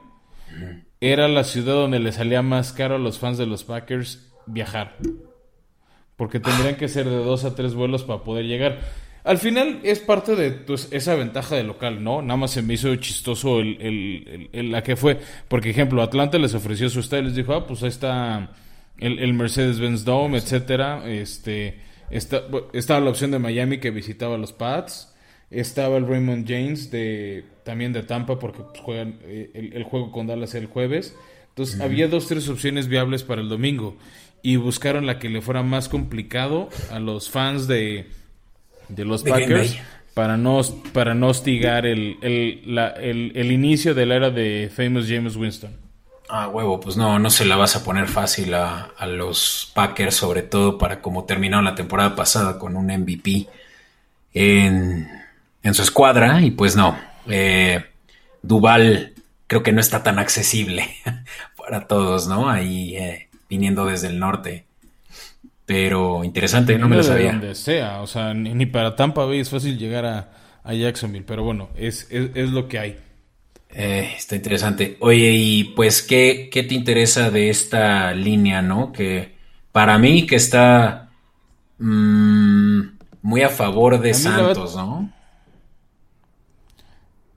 [1.00, 4.98] era la ciudad donde le salía más caro a los fans de los Packers viajar.
[6.18, 8.80] Porque tendrían que ser de dos a tres vuelos para poder llegar.
[9.26, 12.22] Al final es parte de pues, esa ventaja de local, ¿no?
[12.22, 15.20] Nada más se me hizo chistoso el, la que fue.
[15.48, 18.52] Porque, ejemplo, Atlanta les ofreció su estadio y les dijo, ah, pues ahí está
[19.00, 21.10] el, Mercedes-Benz Dome, etcétera.
[21.10, 21.80] Este,
[22.12, 25.12] estaba la opción de Miami que visitaba los Pats.
[25.50, 30.28] Estaba el Raymond James de también de Tampa porque pues, juegan eh, el, juego con
[30.28, 31.16] Dallas el jueves.
[31.50, 33.98] Entonces había dos, tres opciones viables para el domingo
[34.46, 38.12] y buscaron la que le fuera más complicado a los fans de,
[38.90, 39.76] de los Packers
[40.14, 40.62] para no,
[40.94, 45.76] para no hostigar el, el, el, inicio de la era de Famous James Winston.
[46.30, 50.14] Ah, huevo, pues no, no se la vas a poner fácil a, a los Packers,
[50.14, 53.48] sobre todo para como terminaron la temporada pasada con un MVP
[54.36, 55.10] en,
[55.64, 56.96] en su escuadra y pues no,
[57.28, 57.84] eh,
[58.44, 59.14] Duval
[59.48, 60.88] creo que no está tan accesible
[61.58, 62.48] para todos, ¿no?
[62.48, 64.66] Ahí eh, viniendo desde el norte.
[65.66, 67.32] Pero interesante, no me lo sabía.
[67.32, 70.32] donde sea, o sea, ni, para Tampa Bay es fácil llegar a,
[70.64, 72.98] a Jacksonville, pero bueno, es, es, lo que hay.
[73.72, 74.96] Eh, está interesante.
[75.00, 78.92] Oye, y pues, ¿qué, ¿qué te interesa de esta línea, no?
[78.92, 79.36] Que
[79.72, 81.10] para mí que está
[81.80, 82.82] mm,
[83.24, 85.12] muy a favor de Santos, ¿no?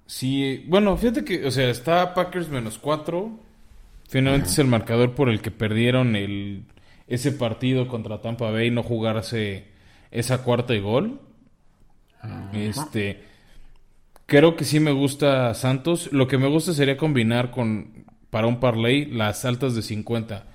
[0.05, 3.38] Sí, bueno, fíjate que, o sea, está Packers menos cuatro.
[4.09, 6.64] Finalmente es el marcador por el que perdieron el,
[7.07, 9.68] ese partido contra Tampa Bay, no jugarse
[10.11, 11.21] esa cuarta y gol.
[12.55, 13.23] Este,
[14.25, 16.11] creo que sí me gusta Santos.
[16.11, 20.47] Lo que me gusta sería combinar con, para un parlay, las altas de 50.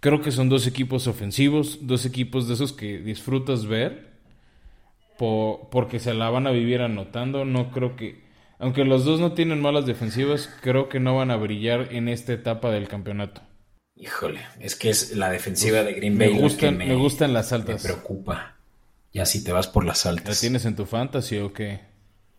[0.00, 4.10] Creo que son dos equipos ofensivos, dos equipos de esos que disfrutas ver,
[5.18, 7.44] porque se la van a vivir anotando.
[7.44, 8.22] No creo que
[8.62, 12.32] aunque los dos no tienen malas defensivas, creo que no van a brillar en esta
[12.32, 13.40] etapa del campeonato.
[13.96, 16.32] Híjole, es que es la defensiva de Green Bay.
[16.32, 17.82] Me gustan, me, gustan las altas.
[17.82, 18.54] Me preocupa.
[19.12, 20.36] Ya si te vas por las altas.
[20.36, 21.80] ¿La tienes en tu fantasy o qué?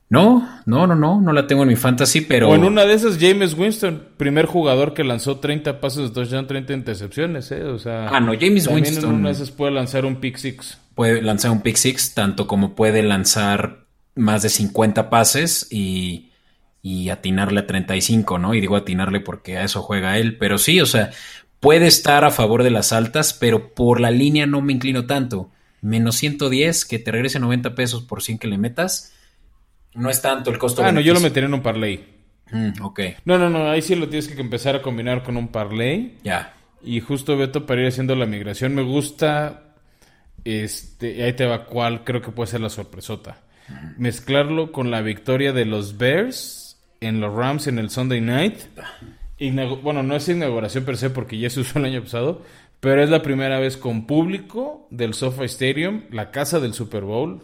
[0.08, 2.50] No, no, no, no, no la tengo en mi fantasy, pero...
[2.50, 6.48] O en una de esas, James Winston, primer jugador que lanzó 30 pases de touchdown,
[6.48, 7.64] 30 intercepciones, ¿eh?
[7.64, 8.08] O sea...
[8.08, 9.10] Ah, no, James Winston...
[9.10, 10.78] en una de esas puede lanzar un pick six.
[10.96, 13.83] Puede lanzar un pick six, tanto como puede lanzar
[14.16, 16.32] más de 50 pases y,
[16.82, 18.54] y atinarle a 35, ¿no?
[18.54, 21.12] Y digo atinarle porque a eso juega él, pero sí, o sea,
[21.60, 25.50] puede estar a favor de las altas, pero por la línea no me inclino tanto.
[25.82, 29.14] Menos 110, que te regrese 90 pesos por 100 que le metas,
[29.96, 30.84] no es tanto el costo.
[30.84, 32.04] Ah, no, yo lo metería en un parlay.
[32.52, 33.00] Mm, ok.
[33.26, 36.18] No, no, no, ahí sí lo tienes que empezar a combinar con un parlay.
[36.24, 36.54] Ya.
[36.84, 39.76] Y justo Beto para ir haciendo la migración, me gusta,
[40.44, 43.38] este, ahí te va cuál, creo que puede ser la sorpresota
[43.98, 46.64] mezclarlo con la victoria de los Bears
[47.02, 48.60] en los Rams en el Sunday Night.
[49.82, 52.42] bueno, no es inauguración per se porque ya se usó el año pasado,
[52.80, 57.42] pero es la primera vez con público del SoFi Stadium, la casa del Super Bowl,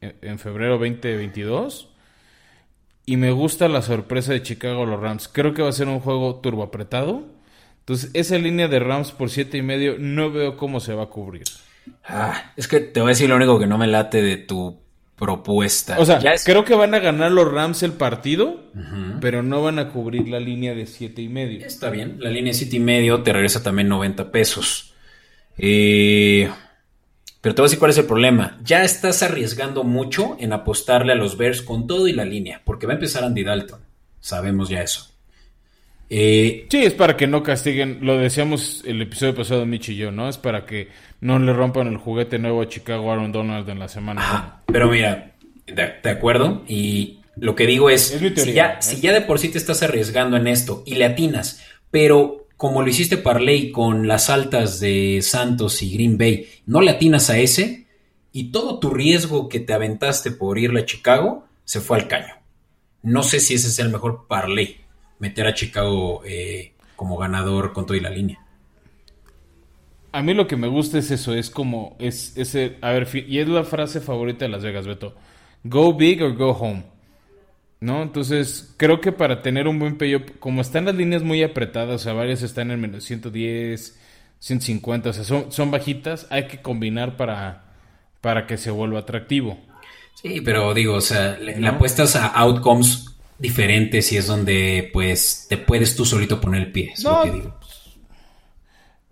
[0.00, 1.90] en febrero 2022.
[3.06, 5.28] Y me gusta la sorpresa de Chicago los Rams.
[5.28, 7.26] Creo que va a ser un juego turbo apretado.
[7.80, 11.10] Entonces, esa línea de Rams por siete y medio no veo cómo se va a
[11.10, 11.44] cubrir.
[12.02, 14.83] Ah, es que te voy a decir lo único que no me late de tu
[15.16, 15.98] propuesta.
[15.98, 18.62] O sea, creo que van a ganar los Rams el partido,
[19.20, 21.64] pero no van a cubrir la línea de siete y medio.
[21.66, 24.94] Está bien, la línea de siete y medio te regresa también 90 pesos.
[25.56, 26.50] Eh,
[27.40, 28.58] pero te voy a decir cuál es el problema.
[28.64, 32.86] Ya estás arriesgando mucho en apostarle a los Bears con todo y la línea, porque
[32.86, 33.80] va a empezar Andy Dalton.
[34.20, 35.14] Sabemos ya eso.
[36.10, 40.10] Eh, sí, es para que no castiguen, lo decíamos el episodio pasado Mitch y yo,
[40.10, 40.28] ¿no?
[40.28, 40.88] Es para que
[41.24, 44.60] no le rompan el juguete nuevo a Chicago Aaron Donald en la semana.
[44.66, 45.32] pero mira,
[45.66, 48.76] de, acuerdo, y lo que digo es, si, ya, ¿eh?
[48.80, 52.82] si ya de por sí te estás arriesgando en esto y le atinas, pero como
[52.82, 57.38] lo hiciste Parley con las altas de Santos y Green Bay, no le atinas a
[57.38, 57.86] ese
[58.30, 62.34] y todo tu riesgo que te aventaste por irle a Chicago se fue al caño.
[63.02, 64.76] No sé si ese es el mejor Parley,
[65.20, 68.43] meter a Chicago eh, como ganador con toda la línea.
[70.14, 73.40] A mí lo que me gusta es eso, es como, es ese, a ver, y
[73.40, 75.16] es la frase favorita de Las Vegas, Beto.
[75.64, 76.84] Go big or go home.
[77.80, 78.00] ¿No?
[78.00, 81.98] Entonces, creo que para tener un buen payoff, como están las líneas muy apretadas, o
[81.98, 83.98] sea, varias están en menos 110,
[84.38, 87.64] 150, o sea, son, son bajitas, hay que combinar para,
[88.20, 89.58] para que se vuelva atractivo.
[90.14, 95.56] Sí, pero digo, o sea, le, apuestas a outcomes diferentes y es donde, pues, te
[95.56, 97.58] puedes tú solito poner el pie, es lo que digo.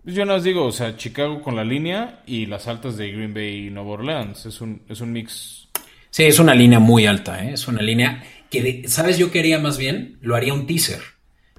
[0.03, 3.11] Pues yo no os digo, o sea, Chicago con la línea y las altas de
[3.11, 5.69] Green Bay y Nueva Orleans, es un, es un mix.
[6.09, 7.53] Sí, es una línea muy alta, ¿eh?
[7.53, 10.17] es una línea que, ¿sabes yo qué haría más bien?
[10.21, 11.01] Lo haría un teaser.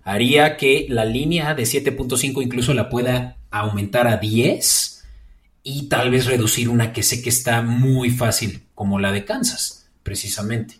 [0.04, 5.04] Haría que la línea de 7.5 incluso la pueda aumentar a 10
[5.62, 9.88] y tal vez reducir una que sé que está muy fácil, como la de Kansas,
[10.02, 10.76] precisamente.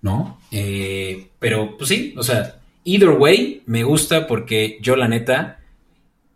[0.00, 0.38] ¿No?
[0.52, 5.58] Eh, pero, pues sí, o sea, either way, me gusta porque yo la neta,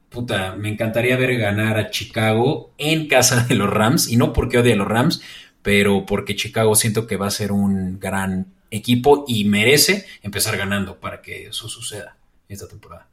[0.09, 4.59] puta, me encantaría ver ganar a Chicago en casa de los Rams, y no porque
[4.59, 5.23] odie a los Rams,
[5.63, 10.99] pero porque Chicago siento que va a ser un gran equipo y merece empezar ganando
[11.01, 12.17] para que eso suceda
[12.49, 13.09] esta temporada.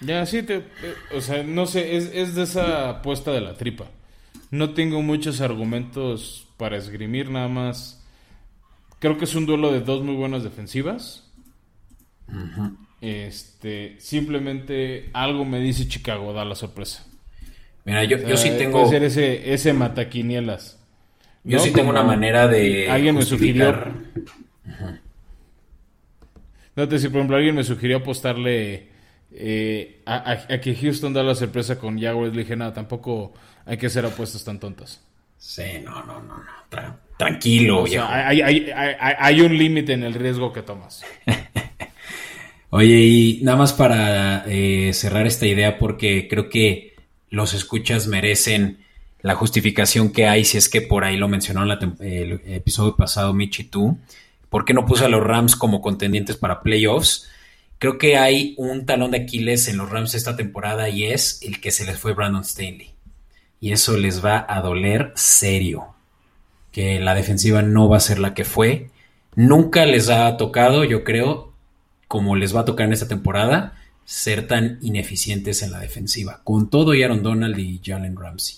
[0.00, 0.64] Ya, sí, te, eh,
[1.14, 3.86] o sea, no sé, es, de esa apuesta de la tripa.
[4.50, 8.02] No tengo muchos argumentos para esgrimir, nada más.
[8.98, 11.30] Creo que es un duelo de dos muy buenas defensivas.
[13.00, 17.06] Este, simplemente algo me dice Chicago, da la sorpresa.
[17.84, 18.82] Mira, yo, yo sí tengo.
[18.82, 20.78] Puede ser ese, ese mataquinielas.
[21.44, 22.90] Yo sí tengo una manera de.
[22.90, 23.74] Alguien me sugirió.
[26.76, 28.88] No te si por ejemplo alguien me sugirió apostarle
[29.32, 32.34] eh, a, que Houston da la sorpresa con Jaguars.
[32.34, 33.34] Le dije, nada, tampoco
[33.66, 35.02] hay que hacer apuestas tan tontas.
[35.36, 36.98] Sí, no, no, no, no.
[37.16, 41.02] tranquilo, hay, un límite en el riesgo que tomas.
[42.70, 46.94] Oye, y nada más para eh, cerrar esta idea, porque creo que
[47.28, 48.78] los escuchas merecen
[49.22, 53.34] la justificación que hay, si es que por ahí lo mencionó en el episodio pasado
[53.34, 53.98] Michi tú,
[54.48, 57.28] ¿por qué no puso a los Rams como contendientes para playoffs?
[57.78, 61.60] Creo que hay un talón de Aquiles en los Rams esta temporada y es el
[61.60, 62.90] que se les fue Brandon Stanley.
[63.60, 65.86] Y eso les va a doler serio.
[66.72, 68.90] Que la defensiva no va a ser la que fue.
[69.34, 71.49] Nunca les ha tocado, yo creo,
[72.10, 76.40] como les va a tocar en esta temporada, ser tan ineficientes en la defensiva.
[76.42, 78.56] Con todo y Aaron Donald y Jalen Ramsey.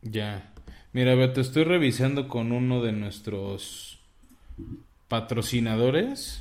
[0.00, 0.52] Ya.
[0.92, 3.98] Mira, Beto, estoy revisando con uno de nuestros
[5.08, 6.40] patrocinadores.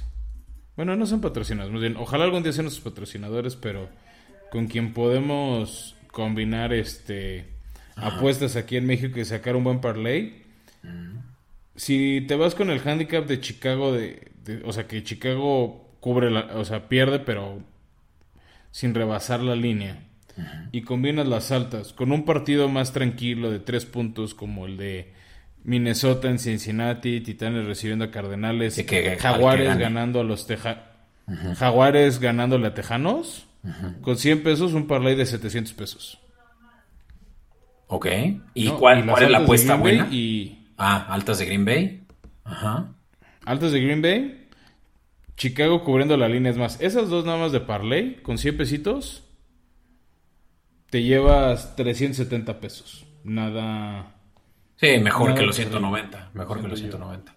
[0.76, 3.90] Bueno, no son patrocinadores, bien, ojalá algún día sean nuestros patrocinadores, pero
[4.52, 7.48] con quien podemos combinar este
[7.96, 10.44] apuestas aquí en México y sacar un buen parlay.
[11.76, 14.31] Si te vas con el handicap de Chicago de,
[14.66, 17.60] o sea, que Chicago cubre la, o sea, pierde pero
[18.72, 20.04] sin rebasar la línea
[20.72, 25.14] y combinas las altas con un partido más tranquilo de tres puntos como el de
[25.64, 28.84] Minnesota en Cincinnati, Titanes recibiendo a Cardenales,
[29.20, 30.92] Jaguares ganando a los Teja
[31.58, 33.46] Jaguares ganándole a Tejanos,
[34.02, 36.20] con 100 pesos un parlay de 700 pesos.
[37.88, 38.08] Ok.
[38.54, 40.08] ¿Y cuál, es la apuesta buena?
[40.12, 40.66] Y...
[40.78, 42.04] Ah, altas de Green Bay.
[42.44, 42.90] Ajá.
[43.46, 44.48] Altas de Green Bay.
[45.36, 46.52] Chicago cubriendo la línea.
[46.52, 49.24] Es más, esas dos nada más de parlay con 100 pesitos
[50.92, 53.06] te llevas 370 pesos.
[53.24, 54.14] Nada.
[54.76, 56.32] Sí, mejor que los 190.
[56.34, 57.34] Mejor que los 190.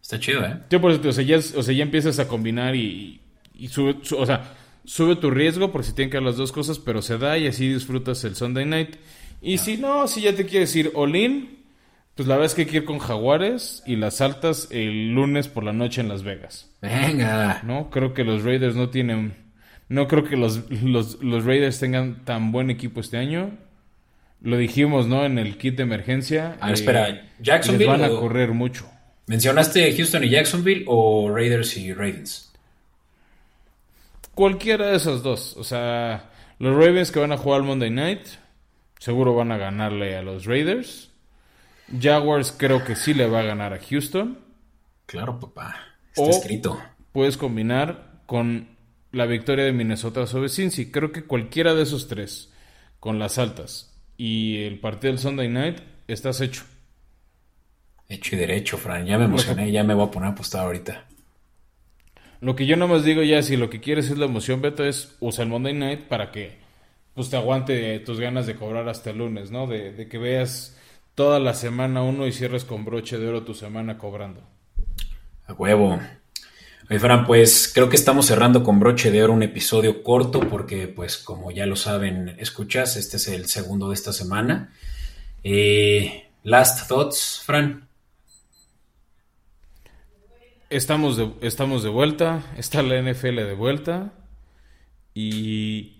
[0.00, 0.58] Está chido, ¿eh?
[0.68, 3.20] Sí, por eso, o sea, ya, o sea, ya empiezas a combinar y,
[3.68, 4.54] sube, o sea,
[4.84, 7.46] sube tu riesgo por si tienen que dar las dos cosas, pero se da y
[7.46, 8.96] así disfrutas el Sunday night.
[9.42, 11.61] Y si no, si ya te quieres ir all-in,
[12.14, 15.48] pues la verdad es que hay que ir con Jaguares y las altas el lunes
[15.48, 16.70] por la noche en Las Vegas.
[16.80, 17.62] Venga.
[17.64, 17.90] ¿No?
[17.90, 19.42] Creo que los Raiders no tienen
[19.92, 23.50] no creo que los, los, Raiders tengan tan buen equipo este año.
[24.40, 25.26] Lo dijimos, ¿no?
[25.26, 26.56] En el kit de emergencia.
[26.62, 27.90] Ah, espera, eh, ¿Jacksonville?
[27.90, 28.88] van a correr mucho.
[29.26, 32.54] ¿Mencionaste Houston y Jacksonville o Raiders y Ravens?
[34.34, 35.58] Cualquiera de esos dos.
[35.58, 38.22] O sea, los Ravens que van a jugar Monday Night,
[38.98, 41.10] seguro van a ganarle a los Raiders.
[42.00, 44.38] Jaguars creo que sí le va a ganar a Houston.
[45.06, 45.76] Claro, papá.
[46.14, 46.80] Está escrito.
[47.12, 48.68] Puedes combinar con
[49.10, 50.90] la victoria de Minnesota sobre Cincy.
[50.90, 52.52] Creo que cualquiera de esos tres,
[52.98, 56.62] con las altas y el partido del Sunday Night, estás hecho.
[58.08, 59.06] Hecho y derecho, Fran.
[59.06, 61.06] Ya me emocioné, ya me voy a poner a apostar ahorita.
[62.40, 65.16] Lo que yo nomás digo ya, si lo que quieres es la emoción, Beto, es
[65.20, 66.58] usa el Monday Night para que
[67.14, 69.66] pues te aguante tus ganas de cobrar hasta el lunes, ¿no?
[69.66, 70.78] De, de que veas
[71.14, 74.42] toda la semana uno y cierres con broche de oro tu semana cobrando.
[75.46, 76.00] A huevo.
[76.90, 80.88] Oye, Fran, pues creo que estamos cerrando con broche de oro un episodio corto porque,
[80.88, 84.72] pues como ya lo saben, escuchas, este es el segundo de esta semana.
[85.44, 87.88] Eh, last thoughts, Fran.
[90.70, 94.12] Estamos de, estamos de vuelta, está la NFL de vuelta
[95.14, 95.98] y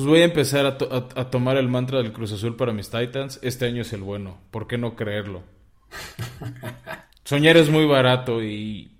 [0.00, 0.78] pues voy a empezar a,
[1.20, 3.38] a, tomar el mantra del Cruz Azul para mis Titans.
[3.42, 5.42] Este año es el bueno, ¿por qué no creerlo?
[7.24, 8.92] Soñar es muy barato y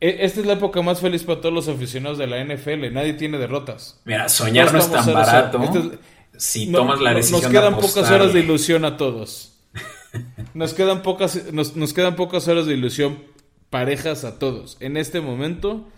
[0.00, 2.92] e, esta es la época más feliz para todos los aficionados de la NFL.
[2.92, 4.00] Nadie tiene derrotas.
[4.04, 5.62] Mira, soñar no, es tan barato.
[5.62, 5.98] Este
[6.36, 9.60] si tomas la decisión Nos quedan pocas horas de ilusión a todos.
[10.54, 13.22] Nos quedan pocas, nos, nos quedan pocas horas de ilusión
[13.70, 14.76] parejas a todos.
[14.80, 15.88] En este momento,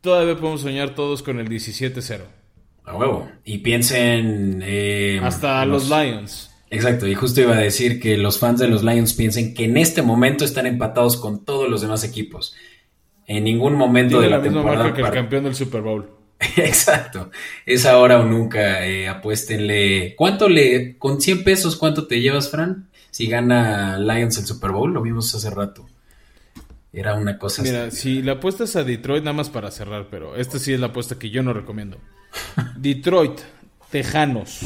[0.00, 2.22] todavía podemos soñar todos con el 17-0.
[2.84, 3.28] A huevo.
[3.44, 4.62] Y piensen.
[4.64, 6.50] Eh, Hasta los Lions.
[6.70, 9.76] Exacto, y justo iba a decir que los fans de los Lions piensen que en
[9.76, 12.56] este momento están empatados con todos los demás equipos.
[13.26, 16.08] En ningún momento de la, la misma Marca que el campeón del Super Bowl.
[16.56, 17.30] Exacto.
[17.66, 18.86] Es ahora o nunca.
[18.86, 20.14] Eh, apuéstenle.
[20.16, 20.96] ¿Cuánto le.
[20.98, 22.88] Con 100 pesos, cuánto te llevas, Fran?
[23.10, 25.86] Si gana Lions el Super Bowl, lo vimos hace rato.
[26.92, 27.62] Era una cosa.
[27.62, 30.88] Mira, si la apuestas a Detroit, nada más para cerrar, pero esta sí es la
[30.88, 31.98] apuesta que yo no recomiendo.
[32.76, 33.40] Detroit,
[33.90, 34.60] Tejanos.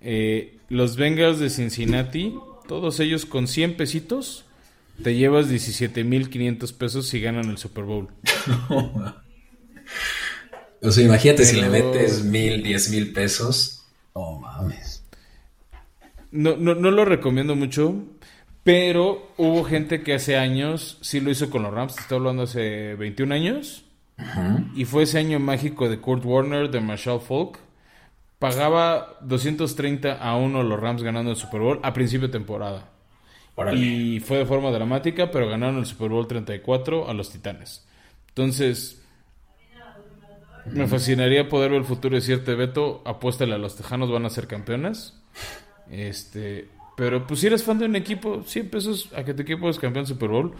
[0.00, 2.34] Eh, los Bengals de Cincinnati,
[2.68, 4.44] todos ellos con 100 pesitos
[5.02, 8.08] te llevas 17.500 pesos si ganan el Super Bowl.
[10.82, 13.84] o sea, imagínate si le metes mil, diez mil pesos.
[14.12, 15.04] Oh, mames.
[16.30, 17.94] No, no, no lo recomiendo mucho,
[18.62, 21.94] pero hubo gente que hace años sí lo hizo con los Rams.
[21.94, 23.84] Te estoy hablando hace 21 años.
[24.74, 27.58] Y fue ese año mágico de Kurt Warner, de Marshall Falk.
[28.38, 32.88] Pagaba 230 a uno los Rams ganando el Super Bowl a principio de temporada.
[33.74, 37.86] Y fue de forma dramática, pero ganaron el Super Bowl 34 a los Titanes.
[38.28, 39.02] Entonces,
[40.66, 43.02] me fascinaría poder ver el futuro de cierto Beto.
[43.04, 45.14] Apuéstale a los Tejanos, van a ser campeones.
[45.90, 46.68] Este,
[46.98, 49.78] pero pues si eres fan de un equipo, 100 pesos a que tu equipo es
[49.78, 50.56] campeón Super Bowl,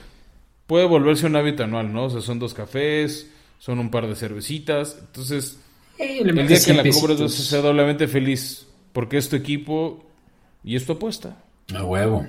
[0.68, 2.04] puede volverse un hábito anual, ¿no?
[2.04, 3.28] O sea, son dos cafés,
[3.58, 4.98] son un par de cervecitas.
[5.00, 5.58] Entonces,
[5.98, 10.06] el día que la cobres vas a ser doblemente feliz, porque es tu equipo
[10.62, 11.42] y es tu apuesta.
[11.74, 12.24] A huevo.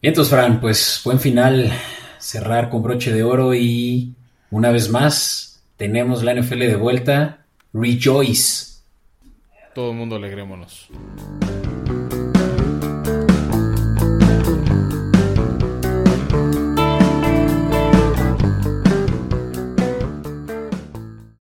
[0.00, 1.70] Y entonces, Fran, pues buen final,
[2.18, 4.16] cerrar con broche de oro y
[4.50, 7.46] una vez más tenemos la NFL de vuelta.
[7.72, 8.82] Rejoice.
[9.72, 10.88] Todo el mundo alegrémonos.